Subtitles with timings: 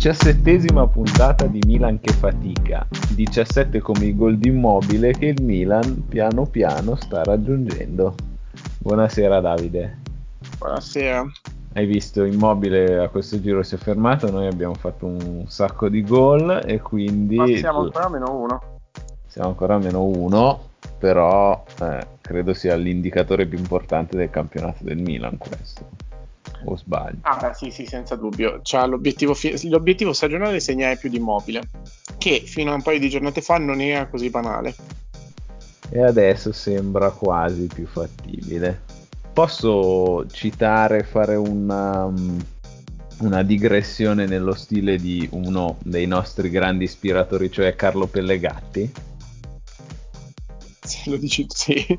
[0.00, 6.06] Diciassettesima puntata di Milan che fatica, 17 come i gol di immobile che il Milan
[6.08, 8.14] piano piano sta raggiungendo.
[8.78, 9.98] Buonasera Davide.
[10.56, 11.22] Buonasera.
[11.74, 16.02] Hai visto Immobile a questo giro si è fermato, noi abbiamo fatto un sacco di
[16.02, 17.36] gol e quindi...
[17.36, 18.62] Ma siamo ancora a meno uno.
[19.26, 24.96] Siamo ancora a meno uno, però eh, credo sia l'indicatore più importante del campionato del
[24.96, 26.08] Milan questo
[26.64, 27.18] o sbaglio?
[27.22, 28.60] Ah, beh, sì, sì, senza dubbio.
[28.62, 31.68] Cioè, l'obiettivo, fi- l'obiettivo stagionale è segnare più di immobile,
[32.18, 34.74] che fino a un paio di giornate fa non era così banale.
[35.90, 38.82] E adesso sembra quasi più fattibile.
[39.32, 42.38] Posso citare, fare una, um,
[43.18, 48.92] una digressione nello stile di uno dei nostri grandi ispiratori, cioè Carlo Pellegatti?
[50.80, 51.98] Se lo dici, sì.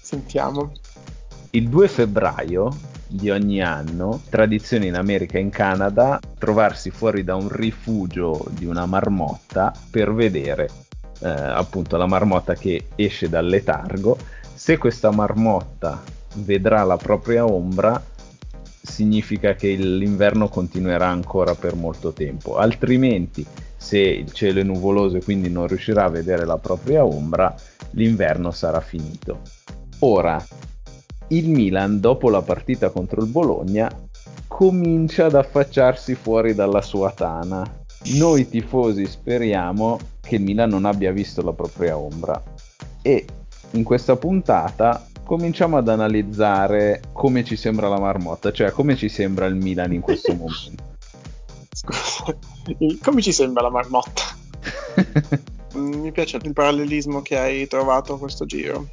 [0.00, 0.72] Sentiamo.
[1.54, 2.70] Il 2 febbraio
[3.06, 8.64] di ogni anno, tradizione in America e in Canada, trovarsi fuori da un rifugio di
[8.64, 10.70] una marmotta per vedere
[11.20, 14.16] eh, appunto la marmotta che esce dal letargo.
[14.54, 16.02] Se questa marmotta
[16.36, 18.02] vedrà la propria ombra,
[18.80, 23.44] significa che l'inverno continuerà ancora per molto tempo, altrimenti
[23.76, 27.54] se il cielo è nuvoloso e quindi non riuscirà a vedere la propria ombra,
[27.90, 29.40] l'inverno sarà finito.
[29.98, 30.42] Ora,
[31.32, 33.90] il Milan, dopo la partita contro il Bologna,
[34.46, 37.64] comincia ad affacciarsi fuori dalla sua tana.
[38.14, 42.40] Noi tifosi speriamo che il Milan non abbia visto la propria ombra
[43.00, 43.24] e
[43.70, 49.46] in questa puntata cominciamo ad analizzare come ci sembra la marmotta, cioè come ci sembra
[49.46, 50.90] il Milan in questo momento.
[51.72, 52.36] Scusa,
[53.02, 54.22] come ci sembra la marmotta?
[55.80, 58.88] Mi piace il parallelismo che hai trovato a questo giro,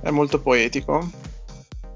[0.00, 1.32] è molto poetico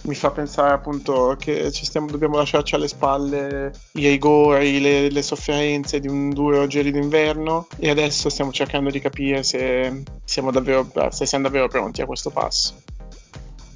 [0.02, 5.22] mi fa pensare appunto che ci stiamo, dobbiamo lasciarci alle spalle i rigori, le, le
[5.22, 10.88] sofferenze di un duro gelido inverno e adesso stiamo cercando di capire se siamo davvero,
[11.10, 12.74] se siamo davvero pronti a questo passo.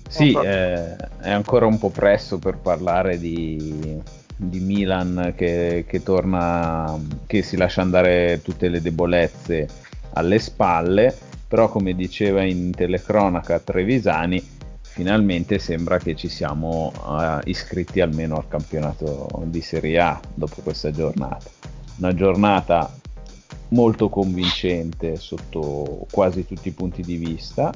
[0.09, 3.99] Sì, eh, è ancora un po' presto per parlare di,
[4.37, 9.67] di Milan che, che, torna, che si lascia andare tutte le debolezze
[10.13, 11.17] alle spalle,
[11.49, 14.61] però come diceva in telecronaca Trevisani,
[14.93, 20.91] finalmente sembra che ci siamo uh, iscritti almeno al campionato di Serie A dopo questa
[20.91, 21.49] giornata.
[21.97, 22.95] Una giornata
[23.69, 27.73] molto convincente sotto quasi tutti i punti di vista,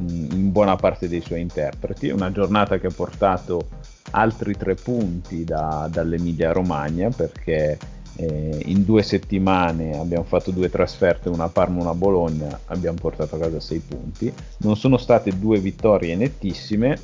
[0.00, 2.08] mm, in buona parte dei suoi interpreti.
[2.08, 3.68] Una giornata che ha portato
[4.10, 7.78] altri tre punti da, dall'Emilia Romagna perché
[8.20, 13.36] eh, in due settimane abbiamo fatto due trasferte, una Parma e una Bologna, abbiamo portato
[13.36, 14.32] a casa 6 punti.
[14.58, 17.00] Non sono state due vittorie nettissime,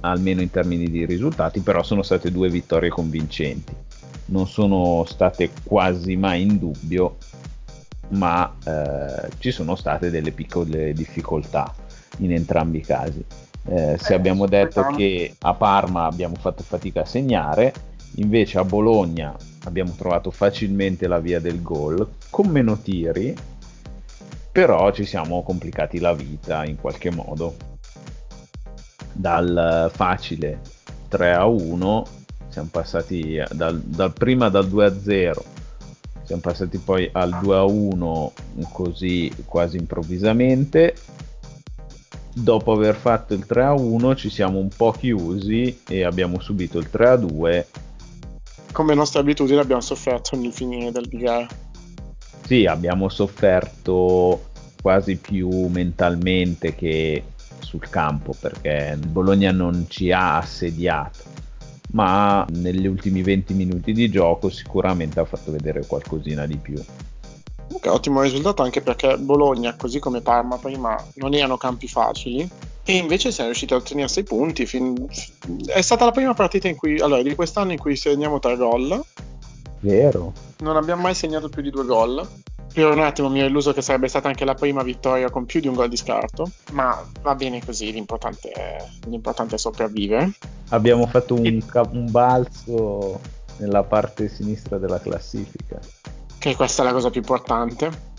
[0.00, 3.74] almeno in termini di risultati, però sono state due vittorie convincenti.
[4.26, 7.16] Non sono state quasi mai in dubbio,
[8.10, 11.74] ma eh, ci sono state delle piccole difficoltà
[12.18, 13.24] in entrambi i casi.
[13.68, 17.72] Eh, se eh, abbiamo detto che a Parma abbiamo fatto fatica a segnare,
[18.14, 23.34] invece a Bologna abbiamo trovato facilmente la via del gol con meno tiri,
[24.50, 27.56] però ci siamo complicati la vita in qualche modo.
[29.12, 30.60] Dal facile
[31.08, 32.06] 3 a 1
[32.48, 35.44] siamo passati dal, dal prima dal 2 a 0
[36.22, 38.32] siamo passati poi al 2 a 1
[38.72, 40.94] così quasi improvvisamente
[42.32, 46.78] dopo aver fatto il 3 a 1 ci siamo un po' chiusi e abbiamo subito
[46.78, 47.66] il 3 a 2
[48.76, 51.46] come nostra abitudine abbiamo sofferto nel finire del gara.
[52.44, 54.50] Sì, abbiamo sofferto
[54.82, 57.24] quasi più mentalmente che
[57.60, 61.20] sul campo perché Bologna non ci ha assediato,
[61.92, 66.76] ma negli ultimi 20 minuti di gioco sicuramente ha fatto vedere qualcosina di più.
[67.68, 72.46] Comunque ottimo risultato anche perché Bologna, così come Parma prima, non erano campi facili
[72.88, 74.64] e invece siamo riusciti a ottenere 6 punti.
[74.64, 75.08] Fin...
[75.66, 79.04] È stata la prima partita in cui, allora, di quest'anno in cui segniamo 3 gol.
[79.80, 80.32] Vero.
[80.58, 82.28] Non abbiamo mai segnato più di 2 gol.
[82.72, 85.60] Per un attimo mi ho illuso che sarebbe stata anche la prima vittoria con più
[85.60, 90.32] di un gol di scarto, ma va bene così, l'importante è, l'importante è sopravvivere.
[90.68, 91.62] Abbiamo fatto un, e...
[91.90, 93.18] un balzo
[93.56, 95.80] nella parte sinistra della classifica.
[96.38, 98.14] Che questa è la cosa più importante.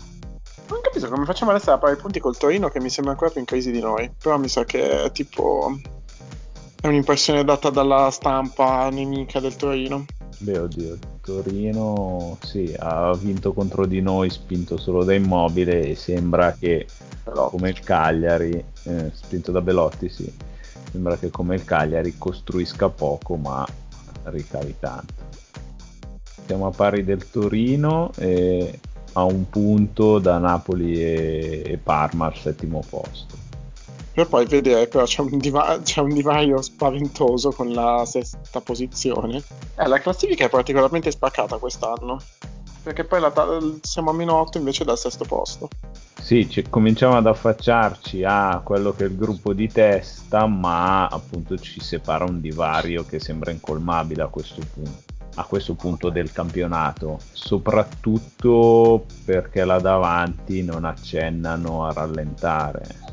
[0.70, 3.30] Non capisco come facciamo adesso a fare i punti col Torino che mi sembra ancora
[3.30, 4.10] più in crisi di noi.
[4.20, 5.78] Però mi sa che è tipo.
[6.80, 10.04] È un'impressione data dalla stampa nemica del Torino.
[10.40, 16.52] Beh, oddio, Torino sì, ha vinto contro di noi, spinto solo da Immobile e sembra
[16.52, 16.86] che
[17.24, 17.50] Belotti.
[17.50, 20.32] come il Cagliari, eh, spinto da Belotti, sì,
[20.92, 23.66] sembra che come il Cagliari costruisca poco ma
[24.24, 25.14] ricavi tanto.
[26.46, 28.78] siamo a pari del Torino e
[29.18, 33.36] a un punto da Napoli e, e Parma al settimo posto.
[34.12, 39.42] Per poi vedere però c'è un, diva- c'è un divario spaventoso con la sesta posizione.
[39.76, 42.18] Eh, la classifica è particolarmente spaccata quest'anno
[42.88, 43.32] perché poi la,
[43.82, 45.68] siamo a meno 8 invece dal sesto posto.
[46.20, 51.58] Sì, c- cominciamo ad affacciarci a quello che è il gruppo di testa, ma appunto
[51.58, 55.07] ci separa un divario che sembra incolmabile a questo punto,
[55.38, 63.06] a questo punto del campionato, soprattutto perché là davanti non accennano a rallentare.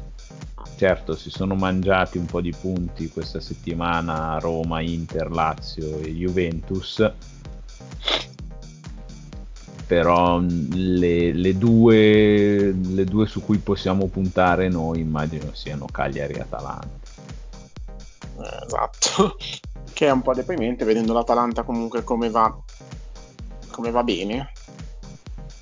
[0.76, 7.12] Certo, si sono mangiati un po' di punti questa settimana Roma, Inter, Lazio e Juventus,
[9.86, 16.42] però le, le, due, le due su cui possiamo puntare noi immagino siano Cagliari e
[16.42, 17.04] Atalanta.
[18.66, 19.38] Esatto,
[19.96, 22.54] che è un po' deprimente vedendo l'Atalanta comunque come va,
[23.72, 24.52] come va bene.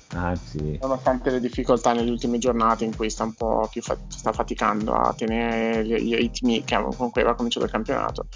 [0.08, 0.76] Anzi.
[0.82, 4.92] Nonostante le difficoltà nelle ultime giornate in cui sta un po' più fa- sta faticando
[4.92, 8.26] a tenere i ritmi con cui aveva cominciato il campionato.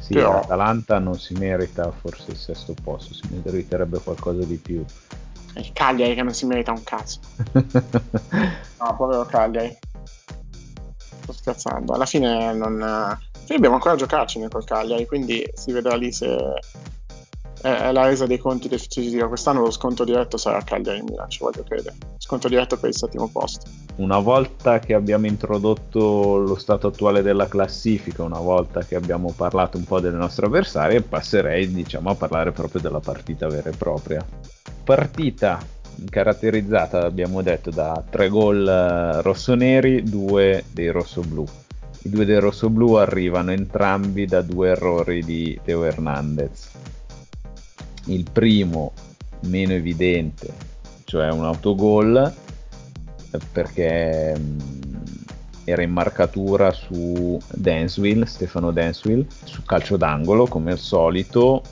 [0.00, 0.32] Sì, Però...
[0.32, 4.84] l'Atalanta non si merita forse il sesto posto, si meriterebbe qualcosa di più.
[5.54, 7.20] Il Cagliari che non si merita un cazzo.
[7.54, 9.78] no, povero Cagliari.
[11.22, 11.92] Sto scherzando.
[11.92, 12.82] Alla fine non...
[13.46, 16.34] Noi dobbiamo ancora giocarci nel col Cagliari, quindi si vedrà lì se
[17.60, 19.28] è la resa dei conti definitiva.
[19.28, 21.94] Quest'anno lo sconto diretto sarà Cagliari Milan, ci voglio credere.
[22.18, 23.68] Sconto diretto per il settimo posto.
[23.96, 29.76] Una volta che abbiamo introdotto lo stato attuale della classifica, una volta che abbiamo parlato
[29.76, 34.26] un po' delle nostre avversarie, passerei diciamo a parlare proprio della partita vera e propria.
[34.82, 35.60] Partita
[36.10, 41.44] caratterizzata, abbiamo detto, da tre gol eh, rossoneri, due dei rossoblù.
[42.04, 46.70] I due dei rossoblù arrivano entrambi da due errori di Teo Hernandez
[48.06, 48.92] il primo
[49.46, 50.52] meno evidente,
[51.04, 52.32] cioè un autogol,
[53.52, 54.58] perché mm,
[55.64, 61.62] era in marcatura su Dansville, Stefano Dansville, su calcio d'angolo come al solito.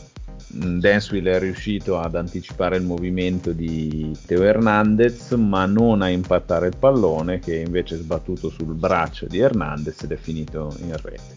[0.54, 6.76] Dansville è riuscito ad anticipare il movimento di Teo Hernandez, ma non a impattare il
[6.78, 11.36] pallone che invece è sbattuto sul braccio di Hernandez ed è finito in rete.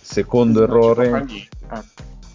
[0.00, 1.26] Secondo errore.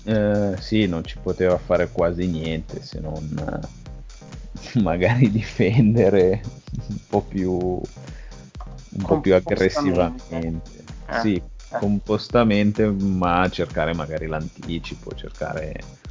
[0.04, 3.62] Eh, sì, non ci poteva fare quasi niente se non
[4.74, 6.42] eh, magari difendere
[6.90, 10.84] un po' più, un po più aggressivamente.
[11.08, 11.42] Eh, sì, eh.
[11.80, 16.02] Compostamente, ma cercare magari l'anticipo, cercare...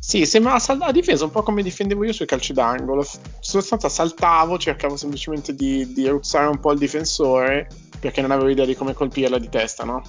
[0.00, 3.06] Sì, sembra sal- a difesa un po' come difendevo io sui calci d'angolo.
[3.40, 7.68] Sostanza saltavo, cercavo semplicemente di, di ruzzare un po' il difensore
[8.00, 10.02] perché non avevo idea di come colpirla di testa, no?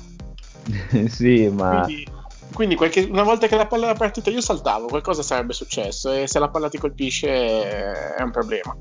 [1.10, 1.83] sì, ma...
[1.83, 2.07] Quindi,
[2.54, 6.27] quindi qualche, una volta che la palla era partita io saltavo, qualcosa sarebbe successo e
[6.27, 8.75] se la palla ti colpisce è un problema.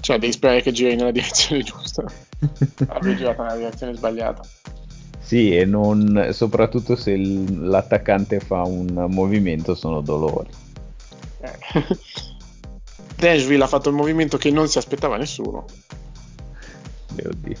[0.00, 2.04] Cioè devi sperare che giri nella direzione giusta.
[2.88, 4.42] Avevo girato nella direzione sbagliata.
[5.18, 10.50] Sì, e non, soprattutto se il, l'attaccante fa un movimento sono dolori.
[11.40, 11.86] Eh.
[13.16, 15.66] Dashville ha fatto il movimento che non si aspettava nessuno.
[17.14, 17.56] Mio Dio.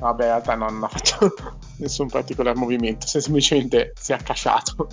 [0.00, 1.34] Vabbè, in realtà non ha fatto
[1.78, 4.88] nessun particolare movimento, semplicemente si è accasciato.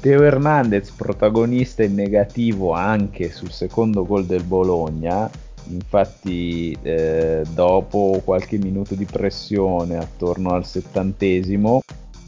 [0.00, 5.30] Teo Hernandez, protagonista in negativo anche sul secondo gol del Bologna,
[5.68, 11.82] infatti eh, dopo qualche minuto di pressione attorno al settantesimo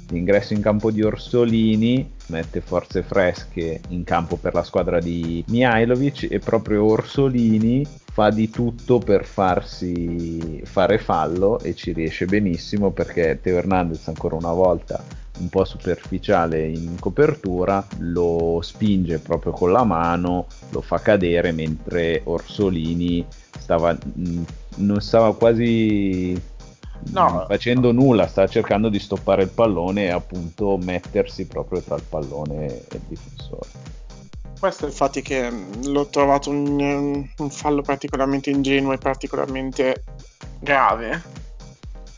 [0.09, 6.29] l'ingresso in campo di Orsolini mette forze fresche in campo per la squadra di Mihailovic
[6.31, 7.85] e proprio Orsolini
[8.17, 14.37] fa di tutto per farsi fare fallo e ci riesce benissimo perché Teo Hernandez ancora
[14.37, 15.05] una volta
[15.39, 22.23] un po' superficiale in copertura lo spinge proprio con la mano lo fa cadere mentre
[22.25, 23.25] Orsolini
[23.59, 23.97] stava
[24.77, 26.41] non stava quasi
[27.11, 27.45] no.
[27.47, 32.67] facendo nulla, sta cercando di stoppare il pallone e appunto mettersi proprio tra il pallone
[32.67, 33.69] e il difensore.
[34.59, 35.51] Questo infatti che
[35.85, 40.05] l'ho trovato un, un fallo particolarmente ingenuo e particolarmente
[40.59, 41.23] grave,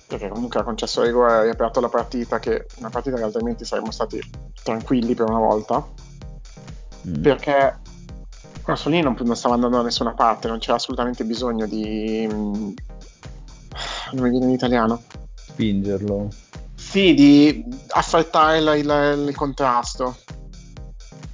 [0.09, 3.91] perché comunque ha concesso rigore, ha riaperto la partita, che una partita che altrimenti saremmo
[3.91, 4.19] stati
[4.63, 5.87] tranquilli per una volta,
[7.07, 7.23] mm.
[7.23, 7.79] perché
[8.65, 14.31] Rosolini non, non stava andando da nessuna parte, non c'era assolutamente bisogno di non mi
[14.31, 15.03] viene in italiano.
[15.35, 16.29] Spingerlo.
[16.75, 20.17] Sì, di affrettare il, il, il contrasto.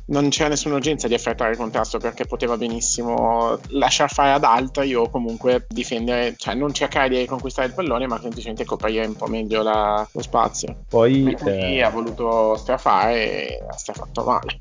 [0.06, 4.94] Non c'era nessuna urgenza di effettuare il contrasto perché poteva benissimo lasciar fare ad altri
[4.94, 9.26] o comunque difendere, cioè non cercare di riconquistare il pallone ma semplicemente coprire un po'
[9.26, 10.84] meglio la, lo spazio.
[10.88, 11.82] Poi eh...
[11.82, 13.14] ha voluto strafare
[13.48, 14.60] e ha strafatto male.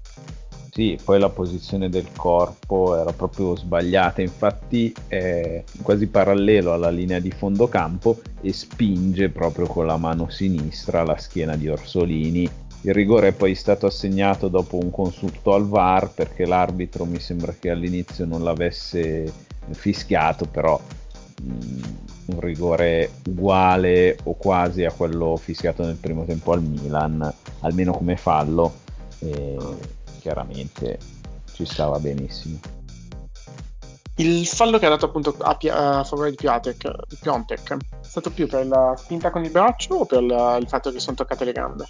[0.73, 7.19] Sì, poi la posizione del corpo era proprio sbagliata, infatti è quasi parallelo alla linea
[7.19, 12.49] di fondo campo e spinge proprio con la mano sinistra la schiena di Orsolini.
[12.85, 17.55] Il rigore è poi stato assegnato dopo un consulto al VAR perché l'arbitro mi sembra
[17.57, 19.31] che all'inizio non l'avesse
[19.71, 20.77] fischiato, però
[21.41, 21.83] mh, mm,
[22.25, 28.17] un rigore uguale o quasi a quello fischiato nel primo tempo al Milan, almeno come
[28.17, 28.81] fallo.
[30.19, 30.99] Chiaramente
[31.53, 32.59] ci stava benissimo.
[34.17, 35.57] Il fallo che ha dato appunto a,
[35.99, 40.05] a favore di Piontek, Piontek è stato più per la spinta con il braccio o
[40.05, 41.85] per la, il fatto che sono toccate le gambe?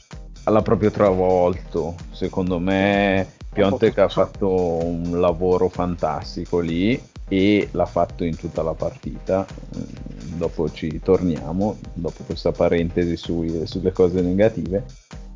[0.46, 4.50] L'ha proprio travolto, secondo me Piontek ha fatto
[4.84, 9.46] un lavoro fantastico lì e l'ha fatto in tutta la partita.
[9.78, 14.84] Mm, dopo ci torniamo, dopo questa parentesi sui, sulle cose negative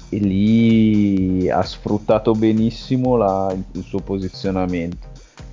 [0.10, 5.08] e lì ha sfruttato benissimo la, il suo posizionamento.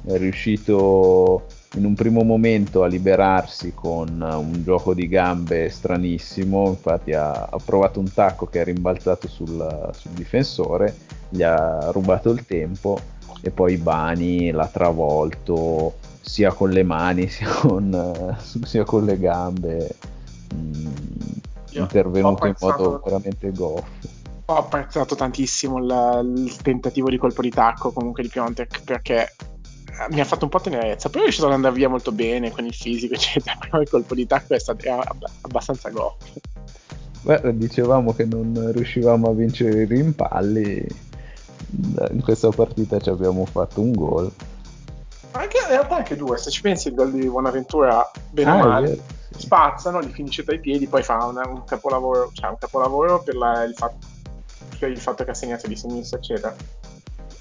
[0.04, 7.12] È riuscito in un primo momento a liberarsi con un gioco di gambe stranissimo, infatti
[7.12, 10.96] ha, ha provato un tacco che è rimbalzato sul, sul, difensore,
[11.28, 12.98] gli ha rubato il tempo
[13.40, 19.96] e poi Bani l'ha travolto sia con le mani sia con, sia con le gambe,
[20.54, 20.86] mm,
[21.72, 27.92] intervenuto in modo veramente goffo ho apprezzato tantissimo la, il tentativo di colpo di tacco
[27.92, 29.53] comunque di Piontek perché eh,
[30.10, 31.08] mi ha fatto un po' tenerezza.
[31.08, 33.56] Poi è riuscito ad andare via molto bene con il fisico, eccetera.
[33.60, 34.88] Però il colpo di tacco è stato
[35.42, 36.40] abbastanza goffo.
[37.22, 40.86] Beh, dicevamo che non riuscivamo a vincere i rimpalli.
[42.10, 44.30] In questa partita ci abbiamo fatto un gol.
[45.32, 48.66] Anche, in realtà anche due, se ci pensi il gol di Buonaventura bene o ah,
[48.66, 49.40] male, vero, sì.
[49.40, 53.34] spazzano, li finisce tra i piedi, poi fa una, un capolavoro, cioè un capolavoro per
[53.34, 54.12] la, il fatto
[54.78, 56.54] per il fatto che ha segnato di sinistra, eccetera.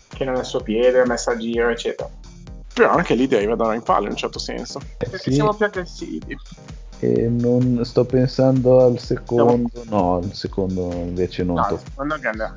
[0.07, 2.09] Che non è il suo piede, è messa a giro, eccetera.
[2.73, 4.79] Però anche lì deriva da una impalla in un certo senso.
[4.97, 5.33] Eh, perché sì.
[5.33, 6.37] siamo più aggressivi.
[6.99, 10.17] E non sto pensando al secondo, siamo...
[10.17, 11.81] no, il secondo invece non no, tocca.
[11.83, 12.53] secondo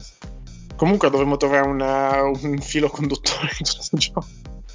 [0.77, 4.25] Comunque dovremmo trovare una, un filo conduttore in questo gioco.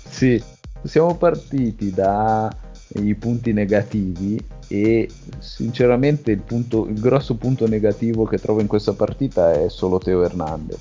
[0.10, 0.44] Sì,
[0.84, 8.62] siamo partiti dai punti negativi e sinceramente il, punto, il grosso punto negativo che trovo
[8.62, 10.80] in questa partita è solo Teo Hernandez.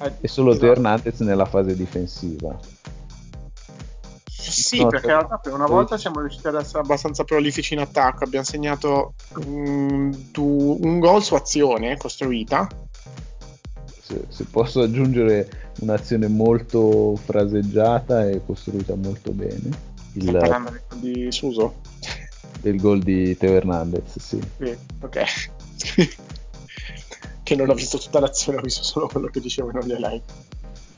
[0.00, 0.64] Eh, è solo esatto.
[0.64, 2.58] Teo Hernandez nella fase difensiva.
[4.60, 7.80] Sì, no, perché in realtà per una volta siamo riusciti ad essere abbastanza prolifici in
[7.80, 8.24] attacco.
[8.24, 9.14] Abbiamo segnato
[9.46, 12.66] un, un gol su azione costruita.
[14.00, 19.92] Se, se, posso aggiungere un'azione molto fraseggiata e costruita molto bene.
[20.12, 20.28] Il...
[20.28, 21.74] Stai parlando di Suso?
[22.64, 24.40] del gol di Teo Hernandez, sì.
[24.58, 25.22] Sì, ok.
[27.42, 30.22] che non ho visto tutta l'azione, ho visto solo quello che dicevano gli live.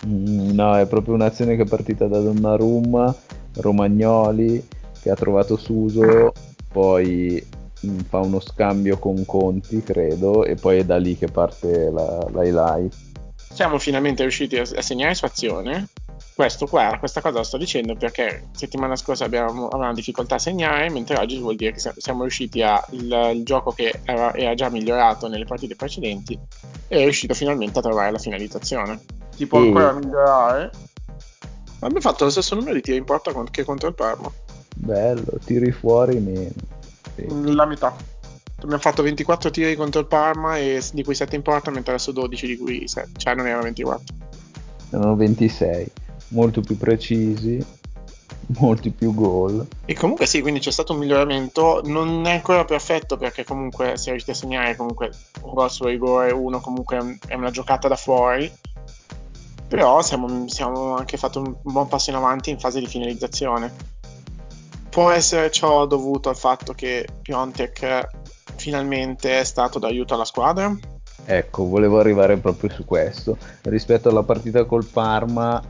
[0.07, 3.15] Mm, no, è proprio un'azione che è partita da Donnarumma,
[3.57, 4.67] Romagnoli,
[5.01, 6.33] che ha trovato Suso,
[6.73, 7.45] poi
[7.87, 12.27] mm, fa uno scambio con Conti, credo, e poi è da lì che parte la,
[12.33, 12.95] highlight.
[13.37, 15.89] Siamo finalmente riusciti a, segnare su azione
[16.35, 20.91] questo qua, questa cosa la sto dicendo perché settimana scorsa abbiamo, avevamo difficoltà a segnare,
[20.91, 24.69] mentre oggi vuol dire che siamo riusciti a il, il gioco che era, era, già
[24.69, 26.39] migliorato nelle partite precedenti
[26.89, 29.01] è riuscito finalmente a trovare la finalizzazione.
[29.35, 30.71] Si può ancora migliorare.
[31.81, 34.31] Abbiamo fatto lo stesso numero di tiri in porta che contro il Parma.
[34.75, 36.51] Bello, tiri fuori meno.
[37.15, 37.55] Sì.
[37.55, 37.95] La metà.
[38.59, 42.13] Abbiamo fatto 24 tiri contro il Parma e di cui 7 in porta, mentre adesso
[42.13, 44.15] 12 di cui 7, cioè non erano 24.
[44.91, 45.91] Erano 26
[46.29, 47.65] molto più precisi,
[48.59, 49.67] molti più gol.
[49.85, 54.09] E comunque sì, quindi c'è stato un miglioramento, non è ancora perfetto perché comunque si
[54.09, 55.11] è riusciti a segnare comunque
[55.43, 58.51] un gol su rigore, uno comunque è una giocata da fuori,
[59.69, 63.73] però siamo, siamo anche fatto un buon passo in avanti in fase di finalizzazione.
[64.89, 68.09] Può essere ciò dovuto al fatto che Piontek
[68.57, 70.75] finalmente è stato d'aiuto alla squadra?
[71.25, 73.37] Ecco, volevo arrivare proprio su questo.
[73.63, 75.63] Rispetto alla partita col Parma,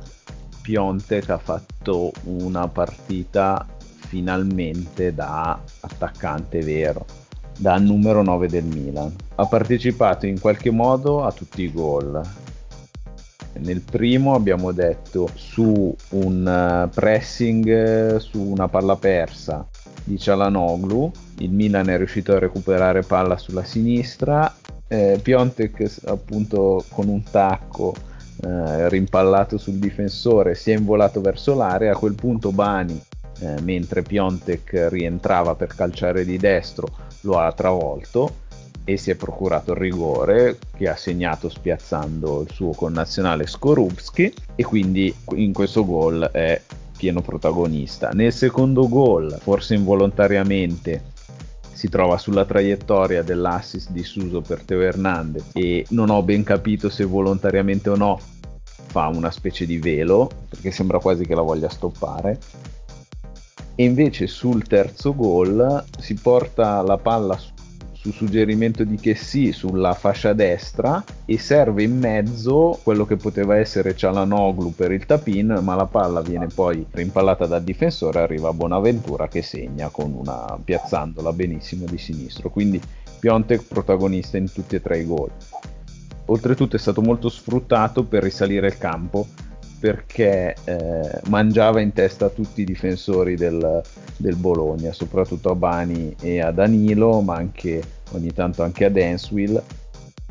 [0.60, 3.66] Piontek ha fatto una partita
[4.06, 7.04] finalmente da attaccante vero,
[7.58, 9.14] da numero 9 del Milan.
[9.36, 12.20] Ha partecipato in qualche modo a tutti i gol.
[13.60, 19.66] Nel primo abbiamo detto su un eh, pressing eh, su una palla persa
[20.04, 24.54] di Cialanoglu, il Milan è riuscito a recuperare palla sulla sinistra,
[24.88, 27.94] eh, Piontek appunto con un tacco
[28.42, 33.00] eh, rimpallato sul difensore, si è involato verso l'area, a quel punto Bani,
[33.40, 36.88] eh, mentre Piontek rientrava per calciare di destro,
[37.22, 38.44] lo ha travolto
[38.88, 44.62] e si è procurato il rigore che ha segnato spiazzando il suo connazionale Skorupski e
[44.62, 46.62] quindi in questo gol è
[46.96, 48.10] pieno protagonista.
[48.10, 51.14] Nel secondo gol, forse involontariamente,
[51.72, 56.88] si trova sulla traiettoria dell'assist di Suso per Teo Hernandez e non ho ben capito
[56.88, 58.18] se volontariamente o no
[58.86, 62.38] fa una specie di velo perché sembra quasi che la voglia stoppare
[63.74, 67.38] e invece sul terzo gol si porta la palla
[68.06, 73.16] su su suggerimento di che sì sulla fascia destra e serve in mezzo quello che
[73.16, 78.52] poteva essere Cialanoglu per il tapin ma la palla viene poi rimpallata dal difensore arriva
[78.52, 82.50] Bonaventura che segna con una piazzandola benissimo di sinistro.
[82.50, 82.80] Quindi
[83.18, 85.30] Piontek protagonista in tutti e tre i gol.
[86.26, 89.26] Oltretutto è stato molto sfruttato per risalire il campo
[89.78, 93.82] perché eh, mangiava in testa a tutti i difensori del,
[94.16, 97.82] del, Bologna, soprattutto a Bani e a Danilo, ma anche
[98.12, 99.62] ogni tanto anche a Dansville.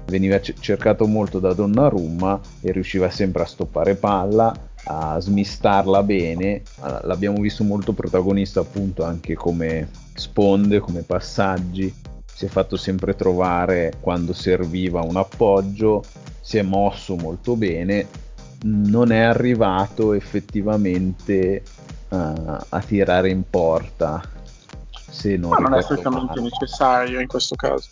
[0.06, 6.62] Veniva cercato molto da Donnarumma e riusciva sempre a stoppare palla, a smistarla bene.
[7.04, 11.92] L'abbiamo visto molto protagonista appunto anche come sponde, come passaggi.
[12.24, 16.04] Si è fatto sempre trovare quando serviva un appoggio,
[16.42, 18.06] si è mosso molto bene,
[18.64, 21.64] non è arrivato effettivamente
[22.10, 24.22] uh, a tirare in porta
[25.16, 27.88] se non, Ma non è assolutamente necessario in questo caso.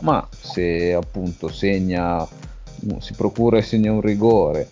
[0.00, 2.26] Ma se appunto segna,
[2.98, 4.70] si procura e segna un rigore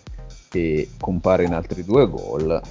[0.51, 2.61] e compare in altri due gol.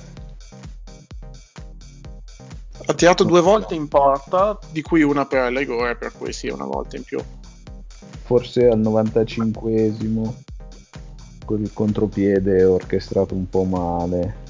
[2.86, 6.48] Ha tirato due volte in porta, di cui una per il rigore, per cui sì,
[6.48, 7.20] una volta in più.
[8.22, 10.32] Forse al 95esimo,
[11.44, 14.42] con il contropiede orchestrato un po' male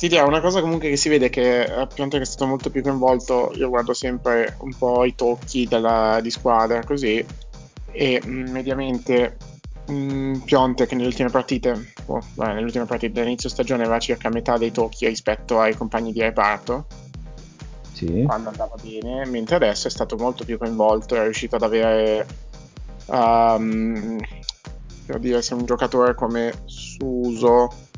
[0.00, 2.80] ti dirò una cosa comunque che si vede che appunto che è stato molto più
[2.80, 7.22] coinvolto io guardo sempre un po' i tocchi della, di squadra così
[7.92, 9.36] e mm, mediamente
[9.88, 14.30] mh, mm, Piontek nelle ultime partite oh, beh, nelle ultime partite dell'inizio stagione aveva circa
[14.30, 16.86] metà dei tocchi rispetto ai compagni di reparto
[17.92, 18.22] sì.
[18.24, 22.26] quando andava bene mentre adesso è stato molto più coinvolto è riuscito ad avere
[23.04, 24.18] um,
[25.04, 27.88] per dire se un giocatore come Suso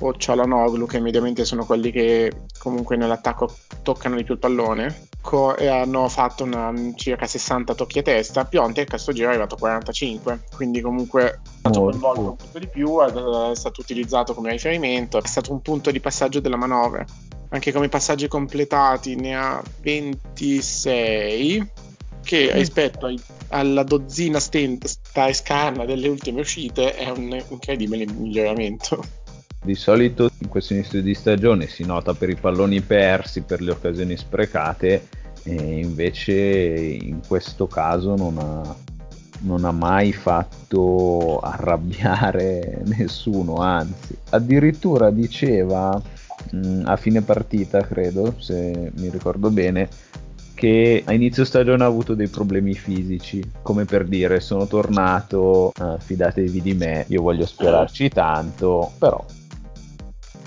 [0.00, 5.56] o Cialanoglu che mediamente sono quelli che comunque nell'attacco toccano di più il pallone co-
[5.56, 9.54] e hanno fatto una, circa 60 tocchi a testa Piontek a questo giro è arrivato
[9.54, 14.50] a 45 quindi comunque è stato coinvolto un po' di più è stato utilizzato come
[14.50, 17.04] riferimento è stato un punto di passaggio della manovra.
[17.48, 21.66] Anche come passaggi completati ne ha 26
[22.22, 22.56] che mm.
[22.56, 29.24] rispetto ai, alla dozzina sta scarna delle ultime uscite è un incredibile miglioramento
[29.66, 33.72] di solito in questo inizio di stagione si nota per i palloni persi, per le
[33.72, 35.08] occasioni sprecate,
[35.42, 38.74] e invece in questo caso non ha,
[39.40, 46.00] non ha mai fatto arrabbiare nessuno, anzi, addirittura diceva
[46.52, 49.88] mh, a fine partita, credo, se mi ricordo bene,
[50.54, 55.98] che a inizio stagione ha avuto dei problemi fisici, come per dire sono tornato, uh,
[55.98, 59.22] fidatevi di me, io voglio sperarci tanto, però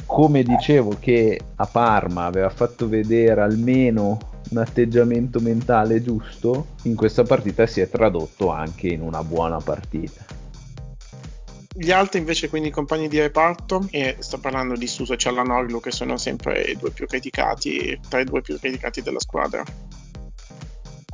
[0.09, 4.17] come dicevo che a Parma aveva fatto vedere almeno
[4.49, 10.25] un atteggiamento mentale giusto, in questa partita si è tradotto anche in una buona partita.
[11.71, 15.79] Gli altri invece, quindi i compagni di reparto, e sto parlando di Suso e Cialanoglu
[15.79, 19.63] che sono sempre i due più criticati, tra i due più criticati della squadra.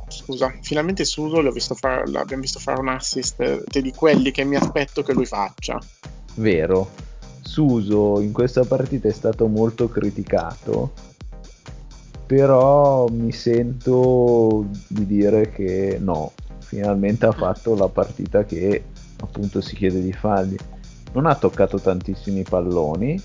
[0.08, 5.02] Scusa, finalmente Suso visto fare, l'abbiamo visto fare un assist di quelli che mi aspetto
[5.02, 5.78] che lui faccia.
[6.36, 7.04] Vero,
[7.46, 10.92] Suso in questa partita è stato molto criticato,
[12.26, 18.82] però mi sento di dire che no, finalmente ha fatto la partita che
[19.20, 20.56] appunto si chiede di fargli.
[21.12, 23.22] Non ha toccato tantissimi palloni,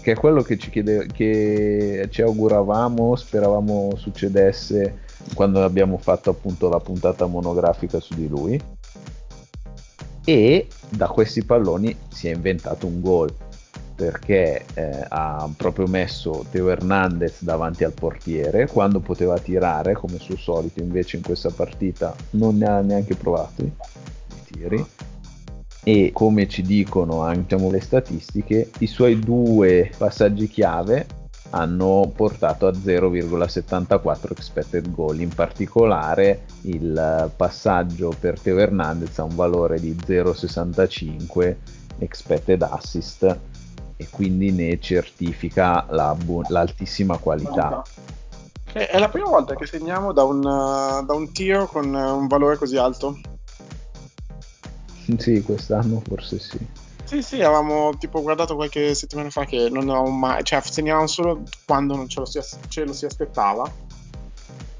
[0.00, 5.00] che è quello che ci, chiede, che ci auguravamo, speravamo succedesse
[5.34, 8.58] quando abbiamo fatto appunto la puntata monografica su di lui.
[10.24, 13.34] E da questi palloni si è inventato un gol
[13.94, 20.36] perché eh, ha proprio messo Teo Hernandez davanti al portiere quando poteva tirare come suo
[20.36, 23.72] solito invece in questa partita non ne ha neanche provato i
[24.50, 24.84] tiri.
[25.86, 31.06] E come ci dicono anche diciamo, le statistiche i suoi due passaggi chiave
[31.50, 39.36] hanno portato a 0,74 expected goal, in particolare il passaggio per Teo Hernandez a un
[39.36, 41.56] valore di 0,65
[41.98, 43.38] expected assist
[43.96, 47.82] e quindi ne certifica la bu- l'altissima qualità.
[48.72, 52.76] È la prima volta che segniamo da un, da un tiro con un valore così
[52.76, 53.20] alto.
[55.16, 56.58] Sì, quest'anno forse sì.
[57.04, 61.42] Sì, sì, avevamo tipo guardato qualche settimana fa che non avevamo mai, cioè segnavamo solo
[61.66, 63.70] quando non ce lo si, ce lo si aspettava.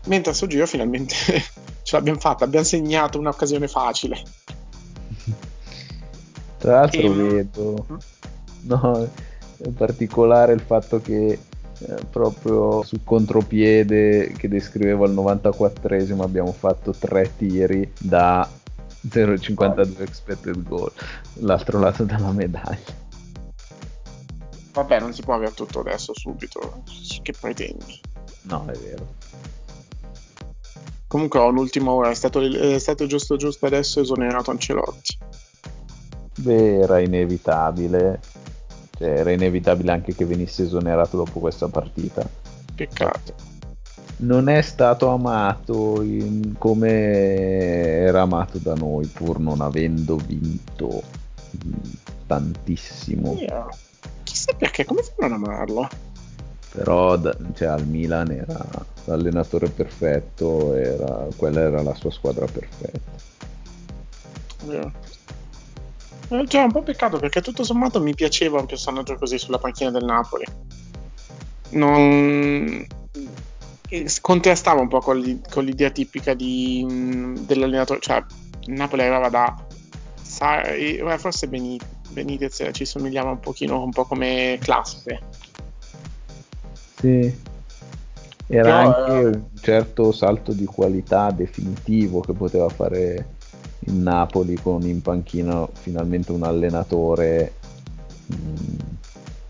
[0.07, 1.15] Mentre a sto giro finalmente
[1.83, 4.23] ce l'abbiamo fatta, abbiamo segnato un'occasione facile.
[6.59, 7.09] Tra l'altro e...
[7.11, 7.97] vedo, mm?
[8.69, 9.09] no,
[9.65, 11.39] in particolare il fatto che
[11.79, 18.49] eh, proprio sul contropiede che descrivevo al 94esimo abbiamo fatto tre tiri da
[19.09, 20.91] 0,52 expected goal,
[21.41, 23.03] l'altro lato della medaglia.
[24.73, 26.83] Vabbè, non si può avere tutto adesso, subito.
[27.23, 28.01] Che pretendi?
[28.43, 29.07] No, è vero.
[31.07, 35.17] Comunque ho un'ultima ora, è stato, è stato giusto giusto adesso esonerato Ancelotti.
[36.39, 38.21] Beh, era inevitabile.
[38.97, 42.27] Cioè, era inevitabile anche che venisse esonerato dopo questa partita.
[42.75, 43.53] Peccato
[44.17, 51.03] non è stato amato in, come era amato da noi, pur non avendo vinto
[52.27, 53.35] tantissimo.
[53.35, 53.67] Yeah.
[54.23, 55.89] Chissà perché, come fa a non amarlo?
[56.71, 58.67] Però da, cioè, al Milan era
[59.05, 63.23] l'allenatore perfetto, era, quella era la sua squadra perfetta.
[64.67, 64.93] Yeah.
[66.29, 69.59] Eh, cioè, è un po' peccato perché tutto sommato mi piaceva un personaggio così sulla
[69.59, 70.45] panchina del Napoli.
[71.71, 72.87] Non
[74.21, 78.25] contrastava un po' con, con l'idea tipica di, mm, dell'allenatore, cioè
[78.67, 79.57] Napoli arrivava da
[80.21, 85.21] Sarri, forse Benitez ci somigliava un pochino un po' come classe.
[86.97, 87.53] Sì.
[88.47, 89.25] Era Però, anche eh...
[89.27, 93.34] un certo salto di qualità definitivo che poteva fare
[93.87, 97.53] il Napoli con in panchina finalmente un allenatore
[98.27, 98.79] mh, mm,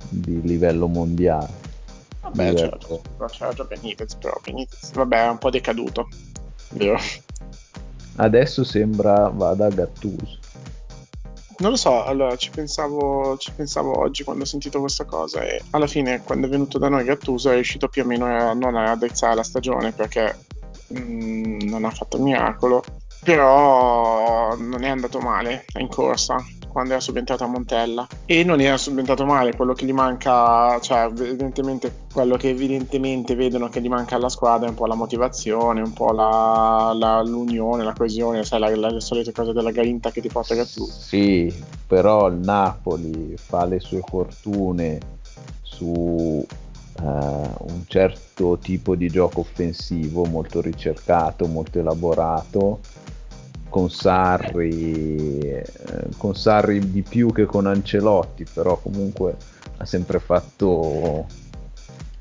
[0.09, 1.63] di livello mondiale.
[2.21, 2.79] Vabbè, c'era,
[3.31, 6.09] c'era già Benitez, però Benitez, vabbè, è un po' decaduto,
[6.71, 6.99] vero?
[8.17, 10.39] Adesso sembra vada a Gattuso.
[11.57, 15.63] Non lo so, allora ci pensavo, ci pensavo oggi quando ho sentito questa cosa e
[15.71, 18.75] alla fine quando è venuto da noi Gattuso è riuscito più o meno a non
[18.75, 20.37] addezzare la stagione perché
[20.89, 22.83] mh, mm, non ha fatto il miracolo,
[23.25, 26.37] però non è andato male, in corsa,
[26.75, 28.07] quando era subentrato a Montella.
[28.27, 33.69] E non era subentrato male quello che gli manca cioè evidentemente quello che evidentemente vedono
[33.69, 37.85] che gli manca alla squadra è un po' la motivazione un po' la, la, l'unione
[37.85, 41.53] la coesione sai la, la, le solite cose della grinta che ti porta tu sì
[41.87, 44.99] però il Napoli fa le sue fortune
[45.63, 46.45] su
[46.97, 52.79] Uh, un certo tipo di gioco offensivo molto ricercato, molto elaborato
[53.75, 55.65] con Sarri, eh,
[56.17, 59.37] con Sarri di più che con Ancelotti, però comunque
[59.79, 61.27] ha sempre fatto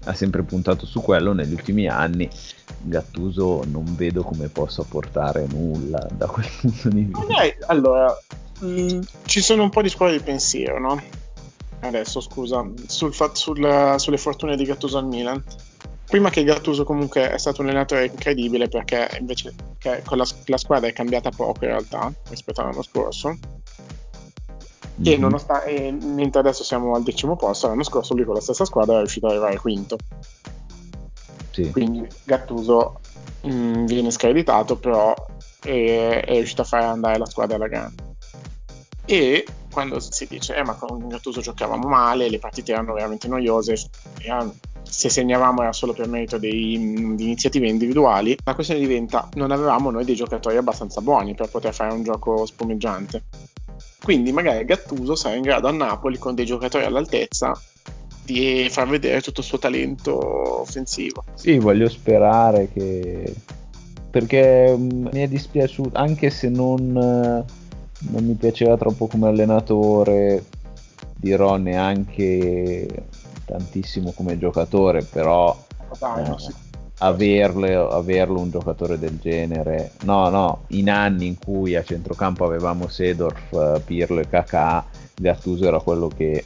[0.06, 2.28] ha sempre puntato su quello negli ultimi anni.
[2.82, 7.20] Gattuso non vedo come possa portare nulla da quel punto di vista.
[7.20, 8.18] Okay, allora,
[8.62, 11.00] mh, mm, ci sono un po' di scuole di pensiero, no?
[11.82, 15.44] Adesso, scusa, sul, sul, sulle fortune di Gattuso al Milan
[16.14, 19.56] prima che Gattuso comunque è stato un allenatore incredibile perché invece
[20.06, 25.12] con la, la, squadra è cambiata poco in realtà rispetto all'anno scorso mm-hmm.
[25.12, 25.22] e, mhm.
[25.22, 28.94] nonostan- e mentre adesso siamo al decimo posto l'anno scorso lui con la stessa squadra
[28.94, 29.98] è riuscito ad arrivare quinto
[31.50, 31.72] sì.
[31.72, 33.00] quindi Gattuso
[33.42, 35.16] mh, mm, viene screditato però
[35.64, 38.04] è, è riuscito a fare andare la squadra alla grande
[39.06, 43.90] e quando si dice eh ma con Gattuso giocavamo male le partite erano veramente noiose
[44.20, 46.78] erano se segnavamo era solo per merito dei,
[47.16, 51.74] di iniziative individuali, la questione diventa non avevamo noi dei giocatori abbastanza buoni per poter
[51.74, 53.24] fare un gioco spumeggiante.
[54.02, 57.60] Quindi magari Gattuso sarà in grado a Napoli con dei giocatori all'altezza
[58.26, 61.24] di far vedere tutto il suo talento offensivo.
[61.34, 63.34] Sì, voglio sperare che
[64.10, 70.44] perché mm, mi è dispiaciuto anche se non, non mi piaceva troppo come allenatore
[71.16, 72.86] dirò neanche
[73.46, 75.56] tantissimo come giocatore, però
[76.02, 76.36] eh,
[77.00, 82.88] averlo, averlo, un giocatore del genere, no, no, in anni in cui a centrocampo avevamo
[82.88, 86.44] Sedorf, Pirlo e Kakà, Gattuso era quello che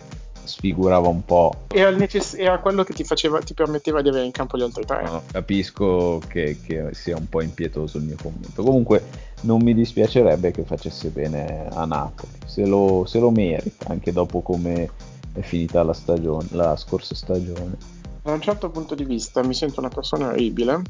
[0.48, 1.66] sfigurava un po'.
[1.68, 4.86] Era, necess- era quello che ti, faceva, ti, permetteva di avere in campo gli altri
[4.86, 5.04] tre.
[5.04, 8.64] No, capisco che, che, sia un po' impietoso il mio commento.
[8.64, 9.04] Comunque
[9.42, 14.42] non mi dispiacerebbe che facesse bene a Napoli, se lo, se lo merita, anche dopo
[14.42, 14.90] come
[15.38, 17.78] è finita la stagione, la scorsa stagione.
[18.24, 20.82] da un certo punto di vista mi sento una persona orribile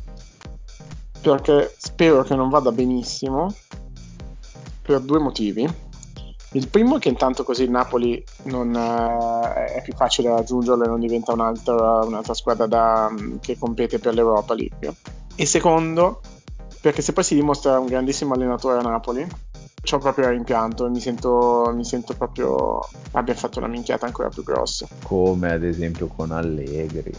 [1.21, 3.53] perché spero che non vada benissimo
[4.81, 5.85] per due motivi.
[6.53, 10.87] Il primo è che intanto così il Napoli non, uh, è più facile raggiungerlo e
[10.87, 14.95] non diventa un'altra, un'altra squadra da, che compete per l'Europa League.
[15.35, 16.21] E secondo,
[16.79, 19.27] perché se poi si dimostra un grandissimo allenatore a Napoli,
[19.95, 22.79] ho proprio rimpianto e mi sento, mi sento proprio
[23.11, 24.87] abbia fatto una minchiata ancora più grossa.
[25.03, 27.11] Come ad esempio con Allegri.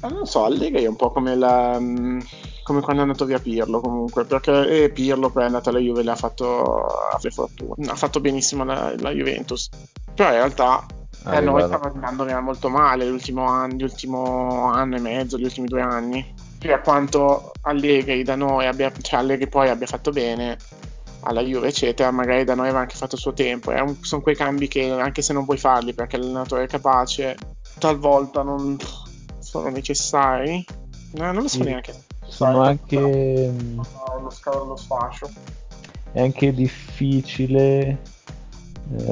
[0.00, 1.78] Eh, non so, Allegri è un po' come, la,
[2.62, 6.00] come quando è andato via Pirlo comunque, perché eh, Pirlo poi è andato alla Juve
[6.00, 9.68] e le ha fatto, ha fortuna, ha fatto benissimo la, la Juventus,
[10.14, 10.86] però in realtà
[11.30, 15.80] eh, noi stiamo andando molto male l'ultimo anno, l'ultimo anno e mezzo, gli ultimi due
[15.80, 20.58] anni, per quanto Allegri da noi abbia, cioè Allegri poi abbia fatto bene,
[21.26, 23.70] alla Juve, eccetera, magari da noi aveva anche fatto il suo tempo.
[23.70, 27.36] Un, sono quei cambi che anche se non puoi farli perché l'allenatore è capace,
[27.78, 28.76] talvolta non
[29.40, 30.64] sono necessari.
[31.14, 31.94] No, non lo so sì, neanche.
[32.26, 33.52] Sono sai, anche.
[34.20, 35.30] Lo scalo dello sfascio.
[36.12, 37.98] È anche difficile eh,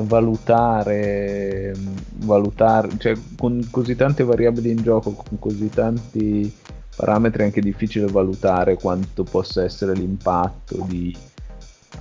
[0.03, 1.75] valutare,
[2.19, 6.55] valutare, cioè con così tante variabili in gioco, con così tanti
[6.95, 11.15] parametri, è anche difficile valutare quanto possa essere l'impatto di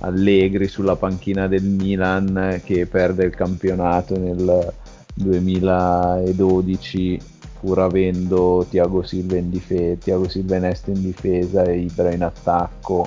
[0.00, 4.72] Allegri sulla panchina del Milan che perde il campionato nel
[5.14, 7.20] 2012
[7.60, 13.06] pur avendo Tiago Silva in difesa, Tiago Silva in in difesa e Ibra in attacco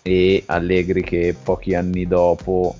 [0.00, 2.76] e Allegri che pochi anni dopo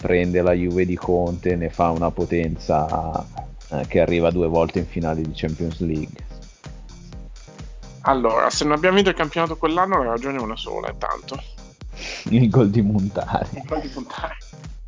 [0.00, 3.24] prende la Juve di Conte e ne fa una potenza
[3.70, 6.32] eh, che arriva due volte in finale di Champions League.
[8.06, 11.40] Allora, se non abbiamo vinto il campionato quell'anno, la ragione è una sola, intanto
[12.30, 13.48] il gol di Montare.
[13.52, 14.36] Il gol di Montare.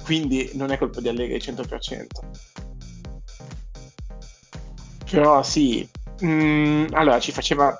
[0.03, 2.07] Quindi non è colpa di Allegri 100%.
[5.11, 5.89] Però sì,
[6.25, 7.77] mm, allora ci faceva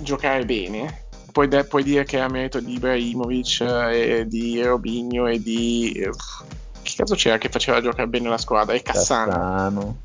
[0.00, 1.06] giocare bene.
[1.32, 5.40] Puoi, de- puoi, dire che è a merito di Ibrahimovic eh, e di Robigno e
[5.40, 6.02] di...
[6.06, 6.44] Uff,
[6.82, 8.74] che caso c'era che faceva giocare bene la squadra?
[8.74, 9.30] E Cassano.
[9.30, 9.96] Cassano.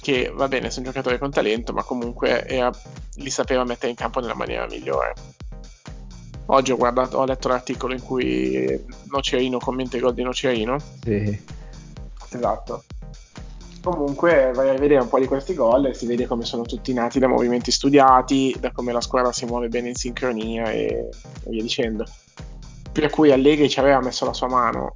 [0.00, 2.70] Che va bene, sono giocatori con talento, ma comunque era,
[3.16, 5.14] li sapeva mettere in campo nella maniera migliore.
[6.52, 10.76] Oggi ho, guardato, ho letto l'articolo in cui Nocerino commenta i gol di Nocerino.
[11.02, 11.40] Sì.
[12.30, 12.84] Esatto.
[13.82, 16.92] Comunque vai a vedere un po' di questi gol e si vede come sono tutti
[16.92, 21.08] nati da movimenti studiati, da come la squadra si muove bene in sincronia e,
[21.42, 22.04] e via dicendo.
[22.92, 24.92] Per cui Allegri ci aveva messo la sua mano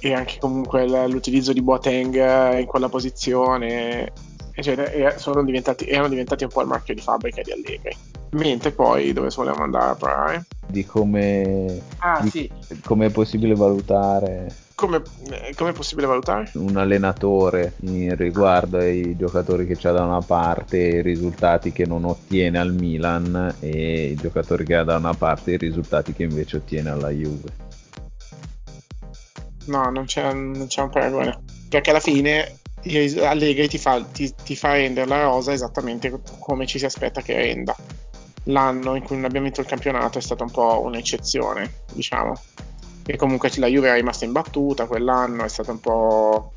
[0.00, 4.10] e anche comunque l'utilizzo di Boateng in quella posizione
[4.52, 9.30] eccetera, diventati, erano diventati un po' il marchio di fabbrica di Allegri Mentre poi dove
[9.34, 10.44] volevamo andare a parlare?
[10.66, 12.50] Di come, ah, di sì.
[12.84, 16.50] come è possibile valutare come, eh, come, è possibile valutare?
[16.52, 22.04] Un allenatore in riguardo ai giocatori che c'ha da una parte i risultati che non
[22.04, 26.58] ottiene al Milan e i giocatori che ha da una parte i risultati che invece
[26.58, 27.64] ottiene alla Juve.
[29.64, 31.42] No, non c'è, non c'è un paragone.
[31.70, 32.58] Perché alla fine
[33.22, 37.34] Allegri ti fa, ti, ti fa rendere la rosa esattamente come ci si aspetta che
[37.34, 37.74] renda
[38.46, 42.34] l'anno in cui non abbiamo vinto il campionato è stata un po' un'eccezione, diciamo.
[43.04, 46.52] E comunque la Juve è rimasta imbattuta quell'anno, è stato un po'.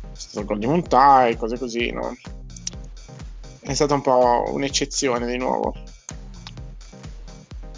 [0.00, 2.16] È stato il gol di Montai, cose così, no?
[3.60, 5.74] È stata un po' un'eccezione di nuovo.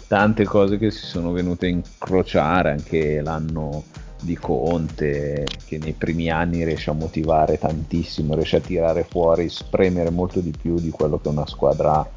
[0.07, 3.83] Tante cose che si sono venute a incrociare anche l'anno
[4.21, 10.11] di Conte che nei primi anni riesce a motivare tantissimo, riesce a tirare fuori, spremere
[10.11, 12.07] molto di più di quello che una squadra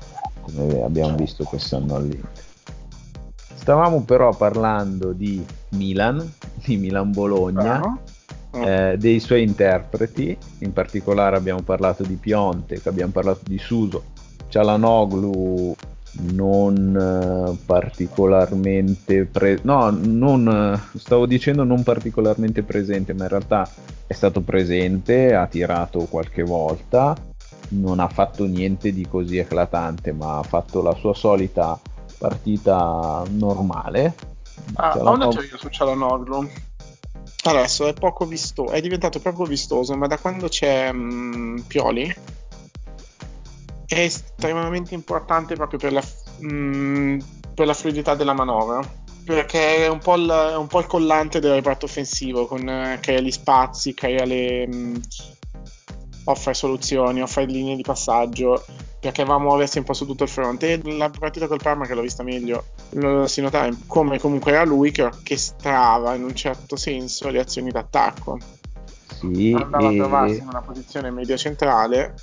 [0.44, 2.42] come abbiamo visto quest'anno all'Inter.
[3.54, 6.32] Stavamo però parlando di Milan,
[6.64, 7.80] di Milan-Bologna,
[8.50, 8.62] uh-huh.
[8.62, 14.04] eh, dei suoi interpreti, in particolare abbiamo parlato di Piontek, abbiamo parlato di Suso,
[14.48, 15.74] Cialanoglu
[16.32, 23.68] non eh, particolarmente pre- no, non, eh, stavo dicendo non particolarmente presente, ma in realtà
[24.06, 27.16] è stato presente, ha tirato qualche volta
[27.74, 31.78] non ha fatto niente di così eclatante, ma ha fatto la sua solita
[32.18, 34.14] partita normale.
[34.74, 36.48] Ah, ho una teoria su Cialanoglu.
[37.46, 42.14] Adesso è poco vistoso, è diventato proprio vistoso, ma da quando c'è um, Pioli
[43.86, 46.02] è estremamente importante proprio per la,
[46.40, 47.22] um,
[47.54, 51.54] per la fluidità della manovra perché è un, po' il, un po' il collante del
[51.54, 55.00] reparto offensivo, con, eh, crea gli spazi, crea le, mh,
[56.24, 58.64] offre soluzioni, offre linee di passaggio
[59.00, 60.72] perché va a muoversi un po' su tutto il fronte.
[60.72, 64.64] E la partita col Parma che l'ho vista meglio lo si notava come comunque era
[64.64, 68.38] lui che orchestrava in un certo senso le azioni d'attacco.
[69.18, 69.94] Sì, andava e...
[69.94, 72.14] a trovarsi in una posizione media centrale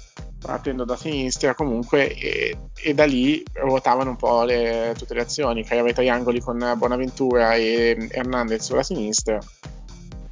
[0.41, 5.63] partendo da sinistra comunque e, e da lì ruotavano un po' le, tutte le azioni,
[5.63, 9.39] creava i triangoli con Bonaventura e Hernandez sulla sinistra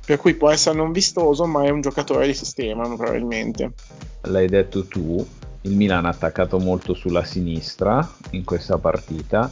[0.09, 3.73] per cui può essere non vistoso ma è un giocatore di sistema probabilmente.
[4.21, 5.23] L'hai detto tu
[5.61, 9.51] il Milan ha attaccato molto sulla sinistra in questa partita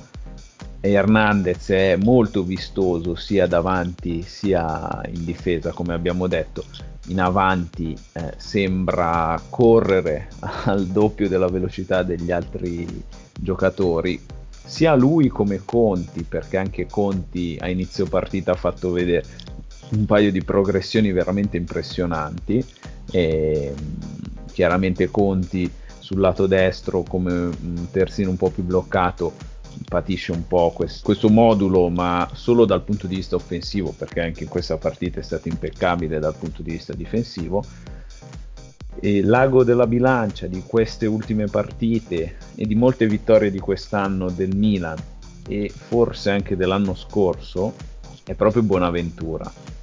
[0.79, 6.63] e Hernandez è molto vistoso sia davanti sia in difesa come abbiamo detto.
[7.09, 10.29] In avanti eh, sembra correre
[10.65, 13.03] al doppio della velocità degli altri
[13.39, 14.19] giocatori
[14.65, 19.23] sia lui come Conti perché anche Conti a inizio partita ha fatto vedere
[19.91, 22.63] un paio di progressioni veramente impressionanti
[23.11, 23.73] e
[24.51, 25.69] chiaramente Conti
[25.99, 29.33] sul lato destro come un terzino un po' più bloccato
[29.87, 34.43] patisce un po' questo, questo modulo, ma solo dal punto di vista offensivo, perché anche
[34.43, 37.63] in questa partita è stato impeccabile dal punto di vista difensivo.
[38.99, 44.55] E l'ago della bilancia di queste ultime partite e di molte vittorie di quest'anno del
[44.55, 44.97] Milan
[45.47, 47.75] e forse anche dell'anno scorso
[48.23, 49.76] è proprio Bonaventura.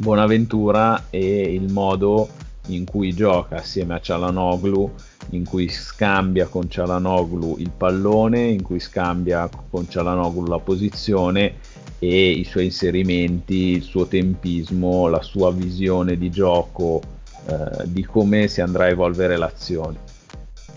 [0.00, 2.30] Buonaventura e il modo
[2.68, 4.90] in cui gioca assieme a Cialanoglu
[5.32, 11.56] in cui scambia con Cialanoglu il pallone, in cui scambia con Cialanoglu la posizione
[11.98, 17.02] e i suoi inserimenti, il suo tempismo, la sua visione di gioco,
[17.46, 19.98] eh, di come si andrà a evolvere l'azione.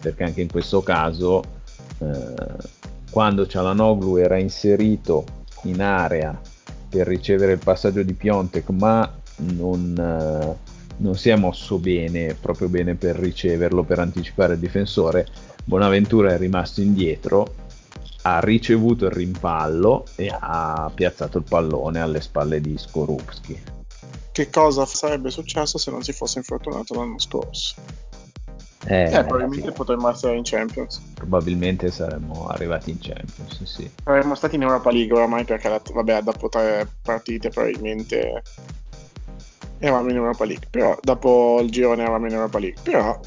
[0.02, 1.42] Perché anche in questo caso,
[2.00, 2.34] eh,
[3.10, 5.24] quando Cialanoglu era inserito
[5.64, 6.38] in area
[6.94, 12.70] per ricevere il passaggio di Piontek, ma non, eh, non si è mosso bene, proprio
[12.70, 15.26] bene per riceverlo, per anticipare il difensore.
[15.66, 17.56] Bonaventura è rimasto indietro,
[18.22, 23.64] ha ricevuto il rimpallo e ha piazzato il pallone alle spalle di Skorupski.
[24.32, 27.74] Che cosa sarebbe successo se non si fosse infortunato l'anno scorso?
[28.86, 31.02] Eh, eh, probabilmente potremmo essere in Champions.
[31.14, 33.90] Probabilmente saremmo arrivati in Champions, sì.
[34.04, 38.44] Saremmo stati in Europa League oramai perché, vabbè, dopo tre partite probabilmente
[39.80, 43.20] eravamo in Europa League, però dopo il girone eravamo in Europa League, però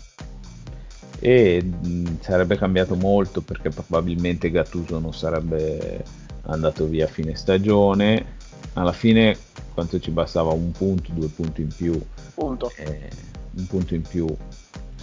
[1.19, 6.05] e mh, sarebbe cambiato molto perché probabilmente Gattuso non sarebbe
[6.43, 8.35] andato via a fine stagione
[8.75, 9.37] alla fine
[9.73, 12.01] quanto ci bastava un punto due punti in più
[12.35, 12.71] punto.
[12.77, 13.09] Eh,
[13.57, 14.27] un punto in più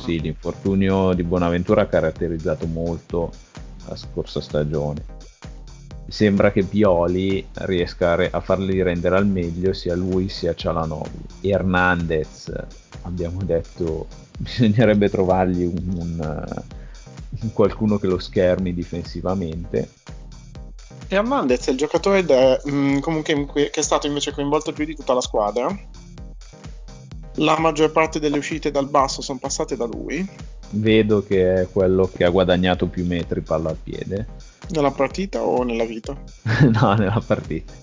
[0.04, 3.32] sì l'infortunio di Bonaventura ha caratterizzato molto
[3.88, 5.14] la scorsa stagione
[6.14, 11.26] sembra che Pioli riesca a, farli rendere al meglio sia lui sia Cialanoglu.
[11.42, 12.52] Hernandez,
[13.02, 14.06] abbiamo detto,
[14.38, 16.64] bisognerebbe trovargli un, un,
[17.42, 19.90] un qualcuno che lo schermi difensivamente.
[21.08, 24.96] Hernandez è il giocatore de, mh, mm, comunque che è stato invece coinvolto più di
[24.96, 25.76] tutta la squadra.
[27.38, 30.28] La maggior parte delle uscite dal basso sono passate da lui.
[30.72, 34.28] Vedo che è quello che ha guadagnato più metri palla al piede
[34.70, 36.16] nella partita o nella vita?
[36.72, 37.74] no, nella partita.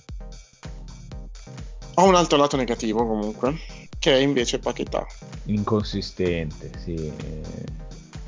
[1.95, 3.57] Ho un altro lato negativo comunque,
[3.99, 5.07] che è invece Paquetà.
[5.45, 7.13] Inconsistente, sì.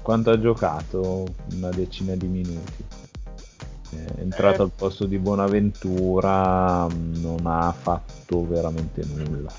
[0.02, 1.26] Quanto ha giocato?
[1.54, 2.84] Una decina di minuti.
[3.90, 4.64] È entrato eh...
[4.64, 9.52] al posto di Bonaventura, non ha fatto veramente nulla.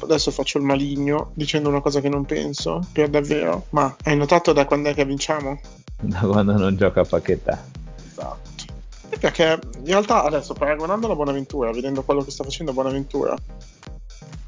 [0.00, 3.66] Adesso faccio il maligno dicendo una cosa che non penso, per davvero.
[3.70, 5.60] Ma hai notato da quando è che vinciamo?
[6.00, 7.76] Da quando non gioca Paquetà.
[9.18, 13.34] Perché in realtà adesso paragonando la Buonaventura, vedendo quello che sta facendo Buonaventura,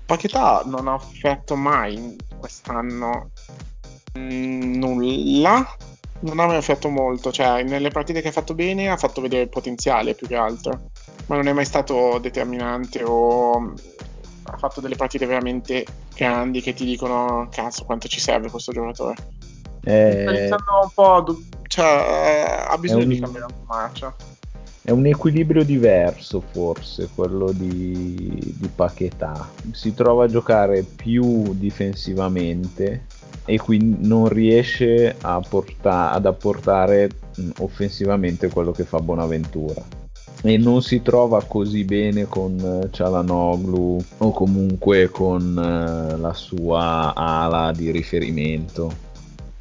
[0.06, 3.30] Paquetà non ha offerto mai quest'anno
[4.18, 5.76] mm, nulla.
[6.22, 9.44] Non ha mai offerto molto, cioè nelle partite che ha fatto bene ha fatto vedere
[9.44, 10.90] il potenziale più che altro,
[11.26, 13.72] ma non è mai stato determinante o
[14.52, 15.84] ha fatto delle partite veramente
[16.14, 19.14] grandi che ti dicono cazzo quanto ci serve questo giocatore.
[19.82, 20.22] Eh...
[20.22, 23.08] Sta iniziando un po', cioè ha bisogno un...
[23.08, 24.14] di cambiare marcia
[24.82, 33.06] è un equilibrio diverso forse quello di, di Paquetà si trova a giocare più difensivamente
[33.44, 35.16] e quindi non riesce
[35.48, 39.82] porta- ad apportare mh, offensivamente quello che fa Bonaventura
[40.42, 47.72] e non si trova così bene con Cialanoglu o comunque con uh, la sua ala
[47.72, 49.08] di riferimento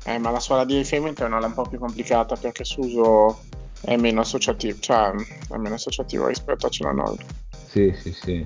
[0.10, 3.42] eh, ma la sua ala di riferimento è un'ala un po' più complicata perché Suso
[3.82, 5.12] è meno associativo, cioè
[5.50, 7.26] è meno associativo rispetto a Cialanoglu.
[7.68, 8.44] Sì, sì, sì.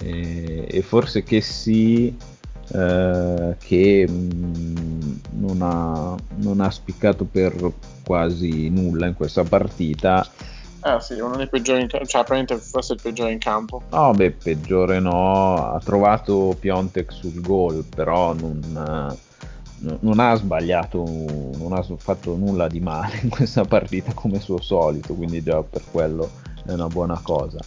[0.00, 2.14] E, e forse che sì,
[2.74, 7.72] eh, che mh, mm, non, ha, non ha spiccato per
[8.04, 10.28] quasi nulla in questa partita.
[10.84, 13.82] Eh sì, uno dei peggiori in campo, cioè probabilmente forse il peggiore in campo.
[13.90, 19.16] No, beh, peggiore no, ha trovato Piontek sul gol, però non,
[20.00, 21.04] non ha sbagliato,
[21.56, 25.82] non ha fatto nulla di male in questa partita come suo solito, quindi già per
[25.88, 26.28] quello
[26.66, 27.58] è una buona cosa.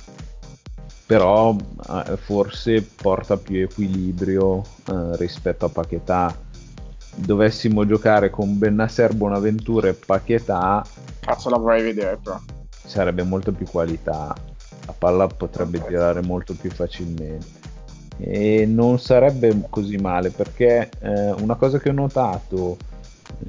[1.06, 6.36] Però eh, forse porta più equilibrio eh, rispetto a Paquetà.
[7.16, 10.84] Dovessimo giocare con Bennasser, Bonaventura e Paquetà.
[11.22, 12.38] Cazzo, la vorrei vedere però.
[12.86, 14.34] Sarebbe molto più qualità.
[14.86, 15.90] La palla potrebbe okay.
[15.90, 17.74] girare molto più facilmente
[18.18, 22.78] e non sarebbe così male perché eh, una cosa che ho notato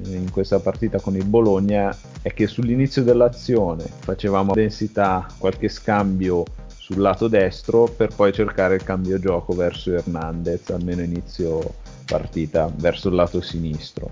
[0.03, 6.43] eh, in questa partita con il Bologna è che sull'inizio dell'azione facevamo densità, qualche scambio
[6.75, 11.75] sul lato destro per poi cercare il cambio gioco verso Hernandez, almeno inizio
[12.05, 14.11] partita, verso il lato sinistro.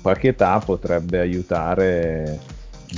[0.00, 2.38] Paquetà potrebbe aiutare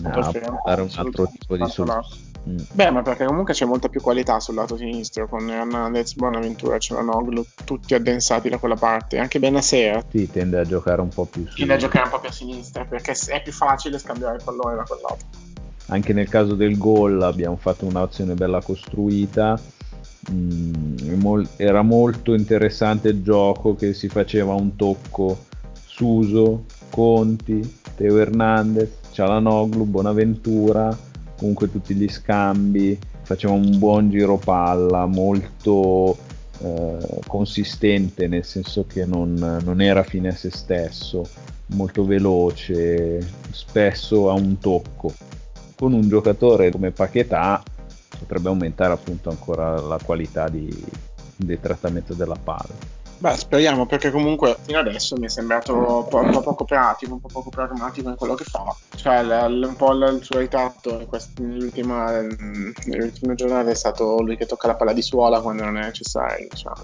[0.03, 0.32] a
[0.64, 2.59] dare un altro tipo di soluzione Mm.
[2.72, 7.45] Beh, ma perché comunque c'è molta più qualità sul lato sinistro con Hernandez, Bonaventura, Cialanoglu,
[7.64, 9.18] tutti addensati da quella parte.
[9.18, 10.05] Anche Benasera.
[10.11, 11.57] Sì, tende a giocare un po' più su.
[11.57, 14.76] Tende a giocare un po' più a sinistra perché è più facile scambiare il pallone
[14.76, 15.26] da quell'altro.
[15.86, 19.59] Anche nel caso del gol abbiamo fatto un'azione bella costruita.
[20.30, 25.45] Mm, era molto interessante il gioco che si faceva un tocco
[25.86, 35.07] Suso, Conti, Teo Hernandez, Cialanoglu, Bonaventura comunque tutti gli scambi, faceva un buon giro palla,
[35.07, 36.17] molto
[36.61, 41.29] eh, consistente, nel senso che non, non, era fine a se stesso,
[41.67, 45.12] molto veloce, spesso a un tocco.
[45.77, 47.62] Con un giocatore come Paquetà
[48.19, 50.73] potrebbe aumentare appunto ancora la qualità di,
[51.37, 52.93] del trattamento della palla.
[53.25, 57.14] Beh, speriamo perché comunque fino adesso mi è sembrato un po', un po poco pratico,
[57.14, 58.77] un po' poco pragmatico in quello che fa.
[58.97, 61.09] Cioè, l- l- un po' l- il suo ritratto
[61.39, 62.20] nell'ultima,
[63.35, 66.49] giornate è stato lui che tocca la palla di suola quando non è necessario.
[66.51, 66.83] Diciamo.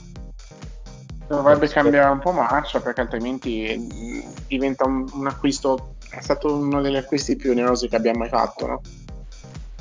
[1.28, 5.96] Dovrebbe cambiare un po' marcia perché altrimenti mm, diventa un, un acquisto.
[6.08, 8.80] È stato uno degli acquisti più onerosi che abbiamo mai fatto, no?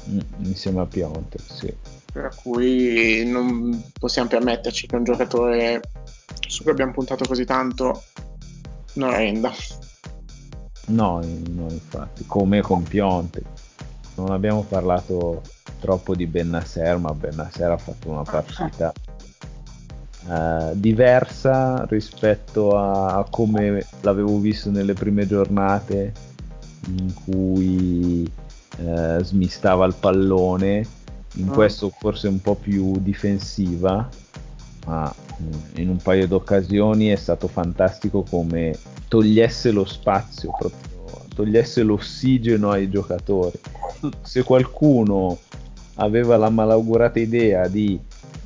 [0.10, 1.74] Mm, insieme a Piontek, sì.
[2.12, 5.80] Per cui non possiamo permetterci che un giocatore
[6.50, 8.04] su cui abbiamo puntato così tanto
[8.94, 9.52] non renda.
[10.88, 13.44] No, no, infatti, come con Pionte.
[14.16, 15.44] Non abbiamo parlato
[15.80, 18.92] troppo di Bennasser, ma Bennasser ha fatto una partita
[20.26, 26.12] uh, diversa rispetto a, a, come l'avevo visto nelle prime giornate
[26.88, 28.30] in cui
[28.80, 30.88] uh, smistava il pallone.
[31.36, 31.54] In mm.
[31.54, 34.10] questo forse un po' più difensiva,
[34.90, 35.14] ma
[35.76, 38.76] in un paio d'occasioni è stato fantastico come
[39.08, 43.60] togliesse lo spazio, proprio, togliesse l'ossigeno ai giocatori.
[44.22, 45.38] Se qualcuno
[45.96, 48.00] aveva la malaugurata idea di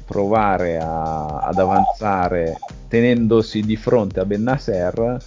[0.06, 2.58] provare a, ad avanzare
[2.90, 5.18] tenendosi di fronte a Bennasser,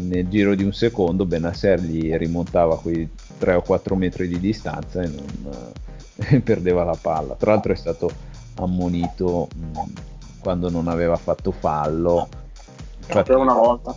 [0.00, 3.08] nel giro di un secondo Bennasser gli rimontava quei
[3.38, 7.34] 3 o 4 metri di distanza e non perdeva la palla.
[7.34, 8.10] Tra l'altro è stato
[8.56, 10.15] ammonito mh,
[10.46, 12.28] quando non aveva fatto fallo.
[13.00, 13.92] Infatti, per una volta.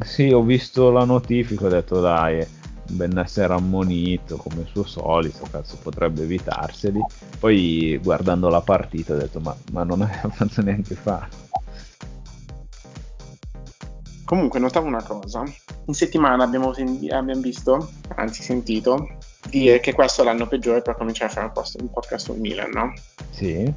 [0.00, 2.44] Sì, ho visto la notifica, ho detto dai,
[2.88, 7.00] Benessere ammonito come suo solito, cazzo potrebbe evitarseli.
[7.38, 11.28] Poi guardando la partita ho detto ma, ma non aveva fatto neanche fallo.
[14.24, 15.44] Comunque notavo una cosa,
[15.84, 19.06] in settimana abbiamo, sen- abbiamo visto, anzi sentito,
[19.48, 22.40] dire che questo è l'anno peggiore per cominciare a fare un, post- un podcast sul
[22.40, 22.92] Milan, no?
[23.30, 23.72] Sì.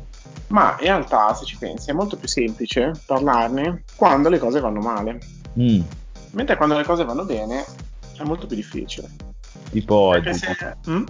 [0.54, 4.82] Ma in realtà, se ci pensi, è molto più semplice parlarne quando le cose vanno
[4.82, 5.20] male.
[5.60, 5.82] Mm.
[6.32, 7.66] Mentre quando le cose vanno bene
[8.18, 9.10] è molto più difficile.
[9.72, 10.32] Tipo oggi.
[10.36, 10.56] Se...
[10.88, 11.06] Mm?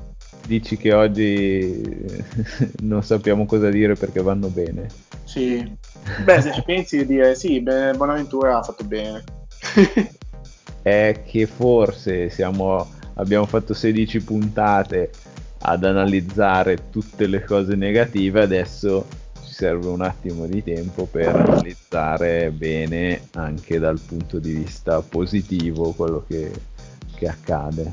[0.47, 1.81] Dici che oggi
[2.83, 4.87] non sappiamo cosa dire perché vanno bene.
[5.25, 5.75] Sì.
[6.23, 9.23] Beh, se ci pensi di dire sì, beh, Bonaventura ha fatto bene.
[10.81, 15.11] è che forse siamo, abbiamo fatto 16 puntate
[15.65, 19.05] ad analizzare tutte le cose negative, adesso
[19.53, 25.91] ci serve un attimo di tempo per analizzare bene anche dal punto di vista positivo
[25.91, 26.51] quello che,
[27.15, 27.91] che accade.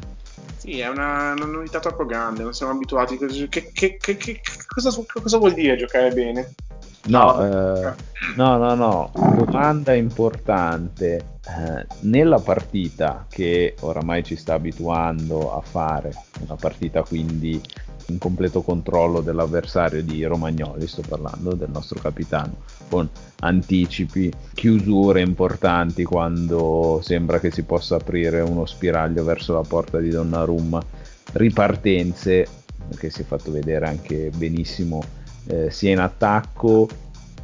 [0.57, 3.19] Sì, è una, una, novità troppo grande, non siamo abituati.
[3.19, 6.55] Che, che, che, cosa, cosa, vuol dire giocare bene?
[7.07, 7.93] No, eh,
[8.37, 11.39] no, no, no, domanda importante.
[11.47, 17.61] Eh, nella partita che oramai ci sta abituando a fare, una partita quindi
[18.11, 22.59] in completo controllo dell'avversario di Romagnoli, sto parlando del nostro capitano,
[22.89, 23.09] con
[23.41, 30.11] anticipi, chiusure importanti quando sembra che si possa aprire uno spiraglio verso la porta di
[30.11, 30.83] Donnarumma,
[31.33, 32.47] ripartenze
[32.97, 35.01] che si è fatto vedere anche benissimo
[35.47, 36.89] eh, sia in attacco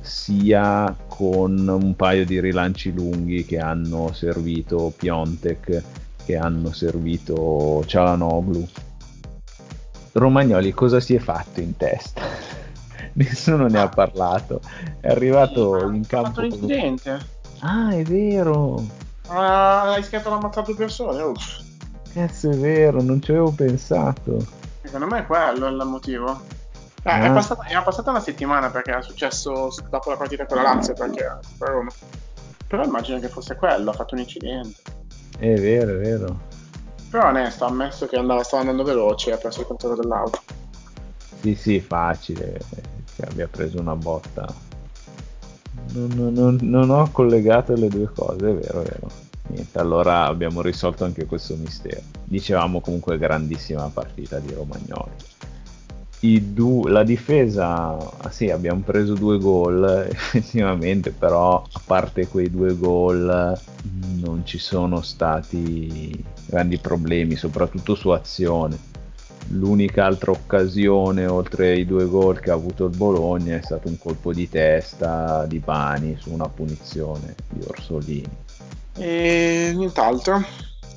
[0.00, 5.82] sia con un paio di rilanci lunghi che hanno servito Piontek,
[6.24, 8.66] che hanno servito Cialanoglu.
[10.18, 12.22] Romagnoli cosa si è fatto in testa?
[13.14, 14.60] Nessuno ne ha parlato.
[15.00, 16.26] È arrivato sì, in campo.
[16.26, 17.18] Ha fatto un incidente.
[17.60, 18.84] Ah, è vero.
[19.28, 21.22] Ah, hai rischiato di ammazzare due persone.
[21.22, 21.60] Uff.
[22.12, 24.44] Cazzo, è vero, non ci avevo pensato.
[24.82, 26.40] Secondo me è quello il motivo.
[27.02, 27.24] Eh, Ah.
[27.24, 30.94] è, passata, è passata una settimana perché era successo dopo la partita con la Lazio
[30.94, 31.86] perché per.
[32.66, 34.80] Però immagino che fosse quello, ha fatto un incidente.
[35.38, 36.40] È vero, è vero.
[37.16, 40.42] Però onesto, ha ammesso che andava, stava andando veloce e ha preso il controllo dell'auto.
[41.40, 42.60] Sì, sì, facile
[43.14, 44.46] che abbia preso una botta.
[45.92, 49.08] Non- non- non ho collegato le due cose, è vero, è vero.
[49.46, 52.02] Niente, allora abbiamo risolto anche questo mistero.
[52.22, 55.12] Dicevamo comunque grandissima partita di Romagnoli.
[56.52, 62.76] Du- la difesa, ah, sì, abbiamo preso due gol effettivamente, però a parte quei due
[62.76, 63.58] gol
[64.22, 68.94] non ci sono stati grandi problemi, soprattutto su azione.
[69.50, 73.96] L'unica altra occasione oltre ai due gol che ha avuto il Bologna è stato un
[73.96, 78.36] colpo di testa di Bani su una punizione di Orsolini.
[78.96, 80.42] E nient'altro.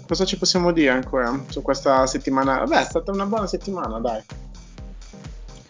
[0.07, 2.63] Cosa ci possiamo dire ancora su questa settimana?
[2.65, 4.23] Beh, è stata una buona settimana, dai.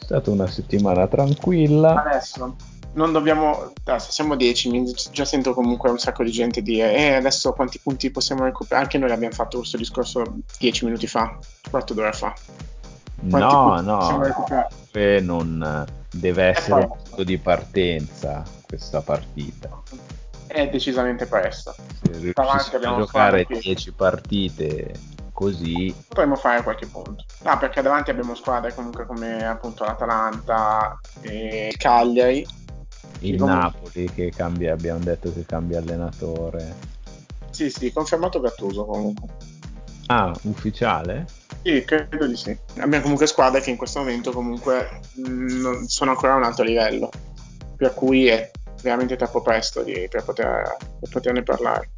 [0.09, 2.03] È stata una settimana tranquilla.
[2.03, 2.55] Adesso
[2.93, 3.73] non dobbiamo.
[3.83, 4.91] Adesso siamo decimi.
[5.11, 8.85] Già sento comunque un sacco di gente dire: Eh, adesso quanti punti possiamo recuperare?
[8.85, 10.23] Anche noi l'abbiamo fatto questo discorso
[10.57, 11.37] dieci minuti fa,
[11.69, 12.33] quarto d'ora fa.
[13.29, 14.23] Quanti No, no,
[14.93, 19.69] eh, non deve essere un punto di partenza questa partita.
[20.47, 21.75] È decisamente presto.
[22.01, 24.91] Se Davanti a abbiamo giocare squadre che- 10 partite
[25.39, 27.23] così, Potremmo fare qualche punto.
[27.43, 32.45] No, perché davanti abbiamo squadre comunque come appunto l'Atalanta e Cagliari.
[33.21, 36.75] il comunque- Napoli che cambia, abbiamo detto che cambia allenatore.
[37.51, 39.27] Sì, sì, confermato Gattuso comunque.
[40.07, 41.25] Ah, ufficiale?
[41.63, 42.57] Sì, credo di sì.
[42.79, 46.63] Abbiamo comunque squadre che in questo momento comunque mh, non- sono ancora a un alto
[46.63, 47.09] livello,
[47.77, 51.91] per cui è veramente troppo presto di- per, poter, per poterne parlare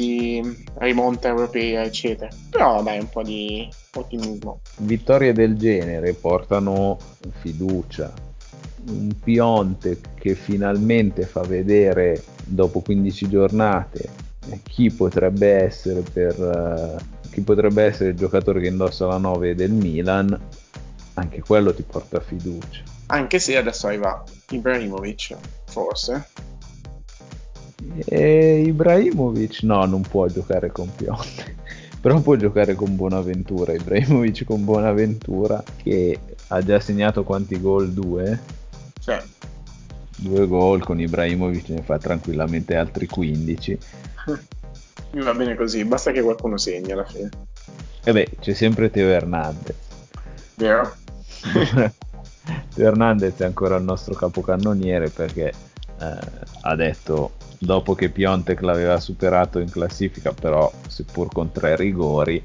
[0.00, 2.30] di rimonta europea, eccetera.
[2.48, 4.60] Però dai, un po' di ottimismo.
[4.78, 6.98] Vittorie del genere portano
[7.40, 8.12] fiducia.
[8.86, 14.28] Un Pionte che finalmente fa vedere dopo 15 giornate
[14.62, 19.70] chi potrebbe essere per eh, chi potrebbe essere il giocatore che indossa la 9 del
[19.70, 20.36] Milan,
[21.14, 22.82] anche quello ti porta fiducia.
[23.06, 25.36] Anche se adesso arriva Ibrahimovic,
[25.66, 26.28] forse.
[28.04, 31.56] E Ibrahimovic no, non può giocare con Pionte.
[32.00, 33.72] Però può giocare con Bonaventura.
[33.72, 36.18] Ibrahimovic con Bonaventura che
[36.48, 37.92] ha già segnato quanti gol?
[37.92, 38.40] Due?
[39.00, 39.22] Cioè,
[40.16, 43.78] Due gol con Ibrahimovic ne fa tranquillamente altri 15.
[45.12, 47.28] mi va bene così, basta che qualcuno segni alla fine.
[48.04, 49.76] E beh, c'è sempre Teo Hernandez.
[50.56, 50.94] Vero?
[52.74, 55.52] Teo Hernandez è ancora il nostro capocannoniere perché
[56.00, 56.18] eh,
[56.62, 57.32] ha detto
[57.62, 62.42] dopo che Piontek l'aveva superato in classifica, però seppur con tre rigori,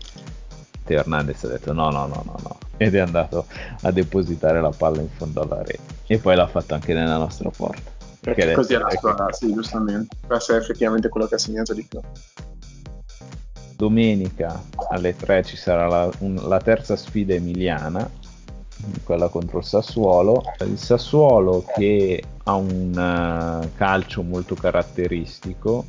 [0.83, 2.57] Teo Hernandez ha detto no, no, no, no, no.
[2.77, 3.45] Ed è andato
[3.81, 5.79] a depositare la palla in fondo alla rete.
[6.07, 7.93] E poi l'ha fatto anche nella nostra porta.
[8.19, 10.17] Perché così è la squadra, sì, giustamente.
[10.27, 11.99] Per essere effettivamente quello che ha segnato di più.
[13.75, 18.09] domenica alle 3 ci sarà la, un- la terza sfida emiliana,
[19.03, 20.43] quella contro il Sassuolo.
[20.65, 22.93] Il Sassuolo che ha un
[23.63, 25.85] eh, calcio molto caratteristico,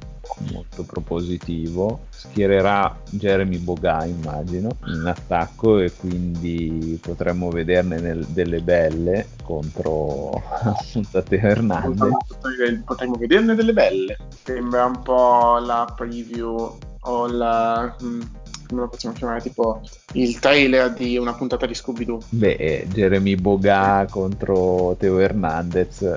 [0.53, 9.28] molto propositivo, schiererà Jeremy Boga immagino in attacco e quindi potremmo vederne nel- delle belle
[9.43, 10.43] contro
[11.11, 12.11] Teo Hernandez.
[12.41, 14.16] Potremmo, potremmo vederne delle belle.
[14.45, 17.95] Sembra un po' la preview o la.
[18.03, 18.20] mm,
[18.66, 19.40] come lo possiamo chiamare?
[19.40, 19.80] Tipo
[20.12, 22.20] il trailer di una puntata di Scooby-Doo.
[22.28, 26.14] Beh, eh, Jeremy Boga contro Teo Hernandez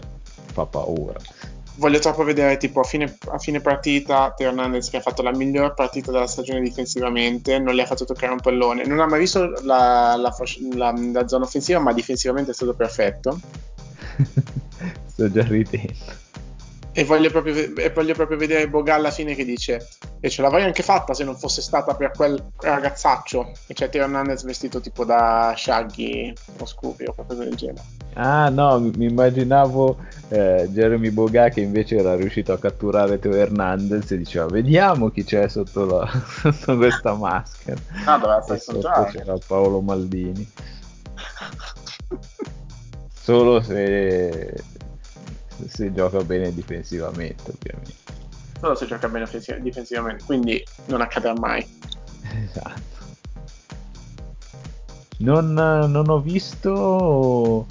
[0.51, 1.19] fa paura.
[1.75, 5.31] Voglio troppo vedere tipo a fine, a fine partita Teo Hernandez che ha fatto la
[5.31, 9.19] miglior partita della stagione difensivamente, non le ha fatto toccare un pallone, non ha mai
[9.19, 10.35] visto la, la
[10.73, 13.39] la- la zona offensiva, ma difensivamente è stato perfetto.
[15.07, 15.93] Sto già ridendo.
[16.99, 19.87] E voglio proprio, e voglio proprio vedere Boga alla fine che dice:
[20.19, 23.51] E ce l'avrei anche fatta se non fosse stata per quel ragazzaccio.
[23.67, 27.83] E c'è Teo Hernandez vestito tipo da Shaggy o Scooby o qualcosa del genere.
[28.15, 29.95] Ah no, mi immaginavo
[30.27, 35.23] eh, Jeremy Boga che invece era riuscito a catturare Teo Hernandez e diceva vediamo chi
[35.23, 36.09] c'è sotto, la-
[36.51, 37.79] sotto questa maschera.
[38.07, 39.11] Ah, doveva E il sotto contrario.
[39.19, 40.51] c'era Paolo Maldini.
[43.13, 44.53] Solo se
[45.67, 48.17] se gioca bene difensivamente, ovviamente.
[48.59, 49.27] Solo se gioca bene
[49.61, 51.65] difensivamente, quindi non accadrà mai.
[52.43, 52.97] Esatto.
[55.19, 57.65] Non, non ho visto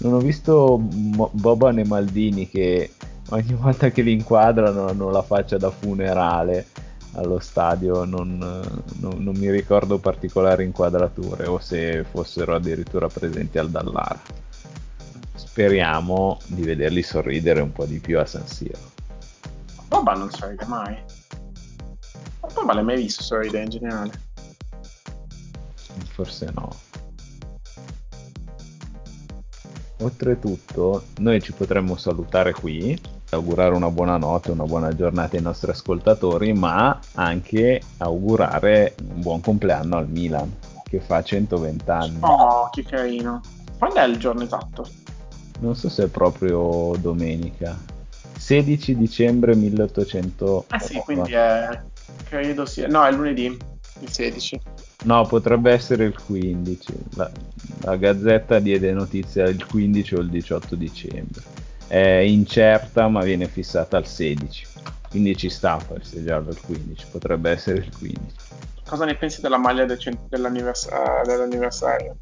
[0.00, 2.90] non ho visto Boban e Maldini che
[3.30, 6.66] ogni volta che li inquadrano hanno la faccia da funerale
[7.14, 13.68] allo stadio, non, non, non, mi ricordo particolari inquadrature o se fossero addirittura presenti al
[13.68, 14.20] Dallara.
[15.40, 18.78] Speriamo di vederli sorridere un po' di più a San Siro.
[19.88, 20.94] Boba non sorride mai.
[22.40, 24.12] Ma Boba l'hai mai visto sorridere in generale?
[26.12, 26.68] Forse no.
[30.00, 35.70] Oltretutto, noi ci potremmo salutare qui, augurare una buona notte, una buona giornata ai nostri
[35.70, 42.18] ascoltatori, ma anche augurare un buon compleanno al Milan, che fa 120 anni.
[42.20, 43.40] Oh, che carino.
[43.78, 45.09] Quando è il giorno esatto?
[45.60, 47.78] Non so se è proprio domenica.
[48.36, 50.64] 16 dicembre 1800.
[50.68, 51.80] Ah sì, quindi è...
[52.24, 52.86] credo sia...
[52.88, 53.56] No, è lunedì,
[54.00, 54.60] il 16.
[55.04, 56.92] No, potrebbe essere il 15.
[57.14, 57.30] La,
[57.82, 61.42] la Gazzetta diede notizia il 15 o il 18 dicembre.
[61.86, 64.66] È incerta, ma viene fissata al 16.
[65.10, 67.06] Quindi ci sta a festeggiarlo il 15.
[67.10, 68.34] Potrebbe essere il 15.
[68.86, 70.88] Cosa ne pensi della maglia del cent- dell'annivers-
[71.24, 72.16] dell'anniversario?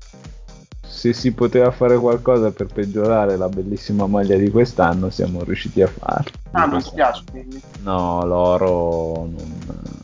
[0.89, 5.86] Se si poteva fare qualcosa per peggiorare la bellissima maglia di quest'anno, siamo riusciti a
[5.86, 6.32] farlo.
[6.53, 7.61] Ah, non ti piace quindi?
[7.82, 9.99] No, l'oro non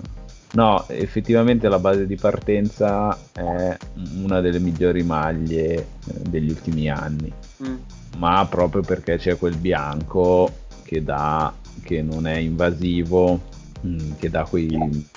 [0.54, 3.76] No, effettivamente la base di partenza è
[4.22, 5.86] una delle migliori maglie eh,
[6.28, 7.32] degli ultimi anni,
[7.62, 7.74] mm.
[8.18, 10.48] ma proprio perché c'è quel bianco
[10.84, 13.40] che dà, che non è invasivo,
[13.84, 15.08] mm, che dà quei,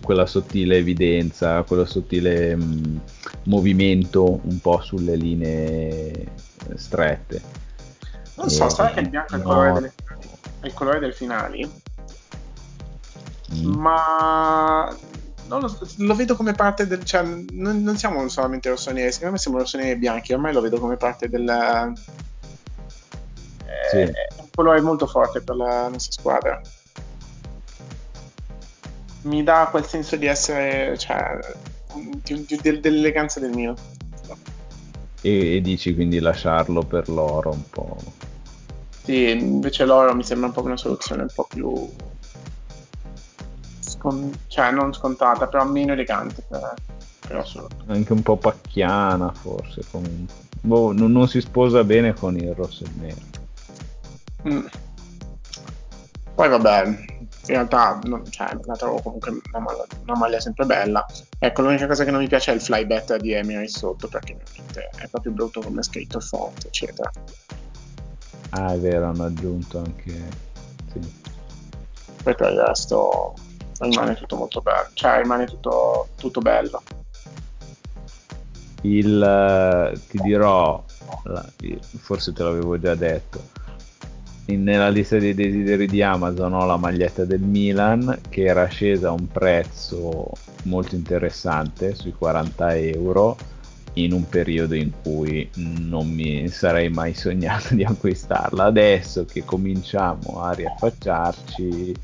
[0.00, 2.96] quella sottile evidenza, quello sottile mh, mm,
[3.44, 6.28] movimento un po' sulle linee eh,
[6.76, 7.42] strette.
[8.36, 9.92] Non so, sai che il bianco è il colore, delle,
[10.60, 11.68] è il colore del finale?
[13.54, 13.74] Mm.
[13.74, 14.96] ma
[15.48, 17.04] lo, lo, vedo come parte del.
[17.04, 20.32] Cioè, non, non, siamo solamente rossoneri, secondo me siamo rossoneri e bianchi.
[20.32, 21.92] Ormai lo vedo come parte del.
[23.90, 23.98] Sì.
[23.98, 26.60] È, è un colore molto forte per la nostra squadra.
[29.24, 30.96] Mi dà quel senso di essere.
[30.96, 31.38] Cioè,
[31.94, 33.74] di, di, di, dell'eleganza del mio.
[35.20, 37.96] E, e dici quindi lasciarlo per l'oro un po'.
[39.02, 41.88] Sì, invece l'oro mi sembra un po' una soluzione un po' più
[43.80, 46.74] scon- cioè non scontata, però meno elegante per,
[47.26, 47.44] per
[47.86, 50.42] Anche un po' pacchiana forse comunque.
[50.60, 53.20] Boh, non, non, si sposa bene con il rosso e il nero.
[54.48, 54.66] Mm.
[56.34, 57.04] Poi vabbè,
[57.46, 61.04] in realtà non, cioè, la trovo comunque una maglia, una maglia, sempre bella.
[61.38, 64.36] Ecco, l'unica cosa che non mi piace è il fly better di Emirates sotto, perché
[64.96, 67.10] è proprio brutto come è scritto il font, eccetera.
[68.50, 70.12] Ah, è vero, hanno aggiunto anche...
[70.92, 71.22] Sì.
[72.22, 73.34] Poi per il resto
[73.80, 76.82] rimane tutto molto bello, cioè rimane tutto, tutto bello.
[78.82, 80.82] Il, eh, ti dirò,
[81.98, 83.42] forse te l'avevo già detto,
[84.46, 89.12] nella lista dei desideri di Amazon ho la maglietta del Milan che era scesa a
[89.12, 90.30] un prezzo
[90.64, 93.36] molto interessante, sui 40 euro,
[93.94, 98.64] in un periodo in cui non mi sarei mai sognato di acquistarla.
[98.64, 101.94] Adesso che cominciamo a riaffacciarci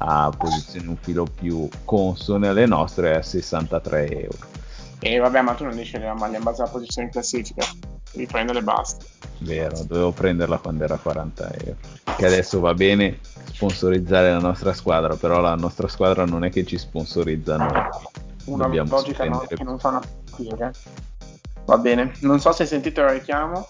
[0.00, 4.38] a posizioni un filo più consone alle nostre a 63 euro.
[5.00, 7.64] E vabbè, ma tu non dici la maglia in base alla posizione in classifica,
[8.12, 9.04] devi prenderle e basta.
[9.40, 11.76] Vero, dovevo prenderla quando era 40 euro.
[12.16, 13.18] Che adesso va bene
[13.52, 17.72] sponsorizzare la nostra squadra, però la nostra squadra non è che ci sponsorizza noi.
[18.44, 20.02] Una Dobbiamo logica no, che non fa una
[20.36, 20.70] piega.
[21.64, 23.68] Va bene, non so se hai sentito il richiamo.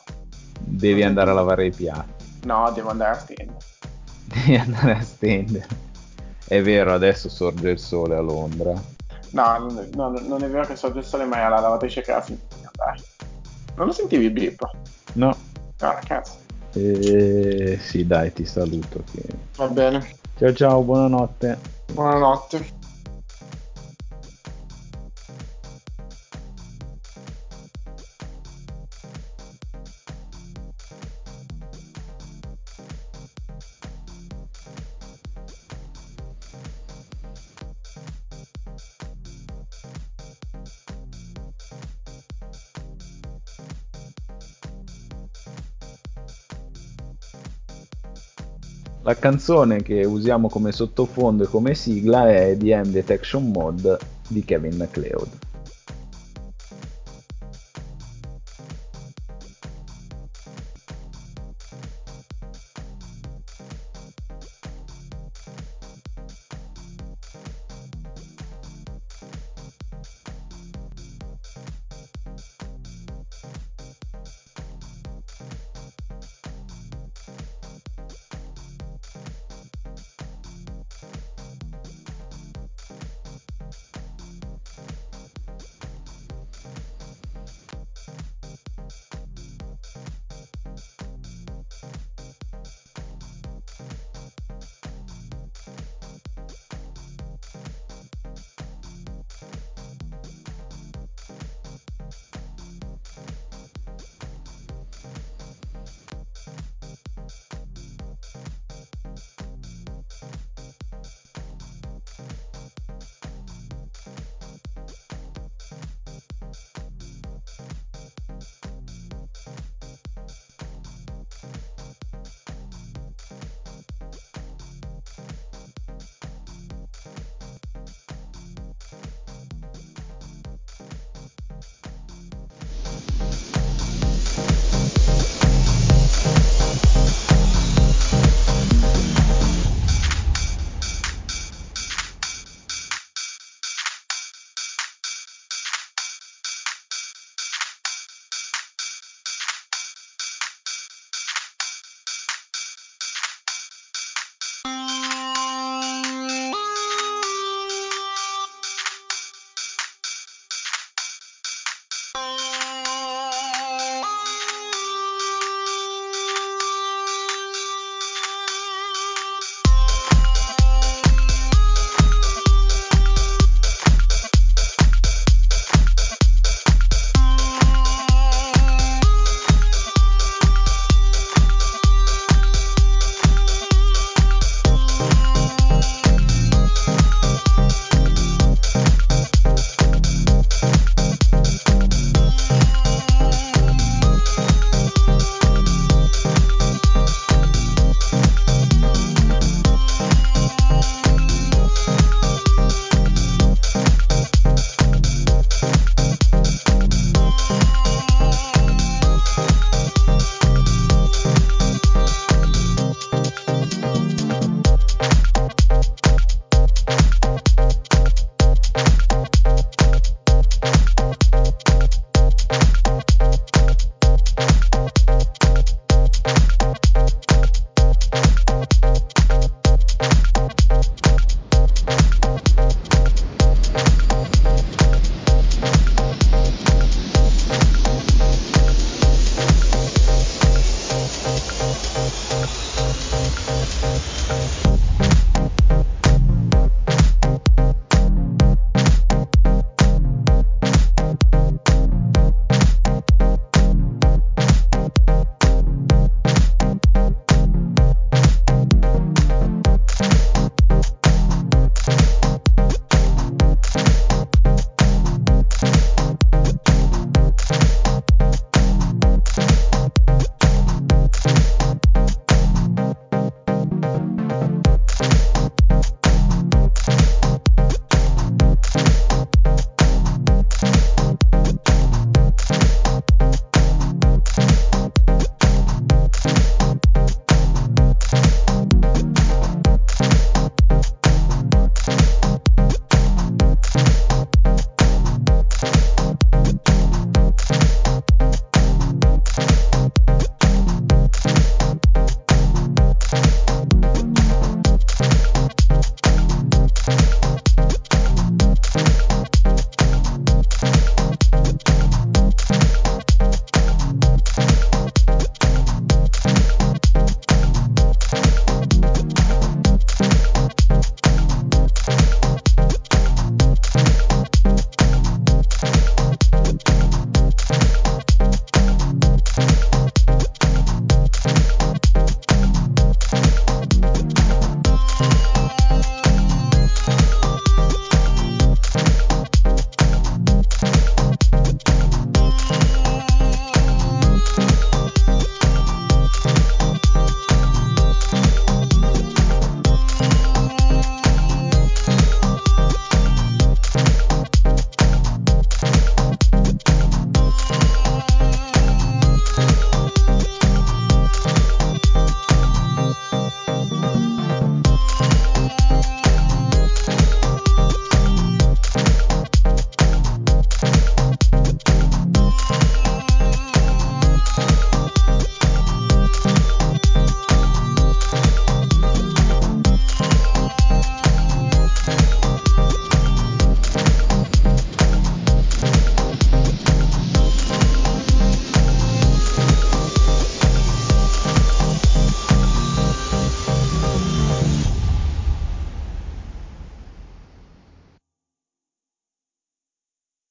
[0.60, 2.24] Devi andare a lavare i piatti.
[2.44, 3.58] No, devo andare a stendere.
[4.24, 5.66] Devi andare a stendere.
[6.46, 8.72] È vero, adesso sorge il sole a Londra.
[9.30, 12.00] No, non è, no, non è vero che sorge il sole, ma è la lavatrice
[12.00, 13.02] che ha finito di andare.
[13.74, 14.62] Non lo sentivi il blip?
[15.14, 15.36] No.
[15.80, 16.38] Ah, cazzo.
[16.74, 19.02] Eh, sì, dai, ti saluto.
[19.12, 19.22] Che...
[19.56, 20.16] Va bene.
[20.38, 21.58] Ciao ciao, buonanotte.
[21.92, 22.77] Buonanotte.
[49.18, 53.98] Canzone che usiamo come sottofondo e come sigla è The M Detection Mode
[54.28, 55.47] di Kevin MacLeod.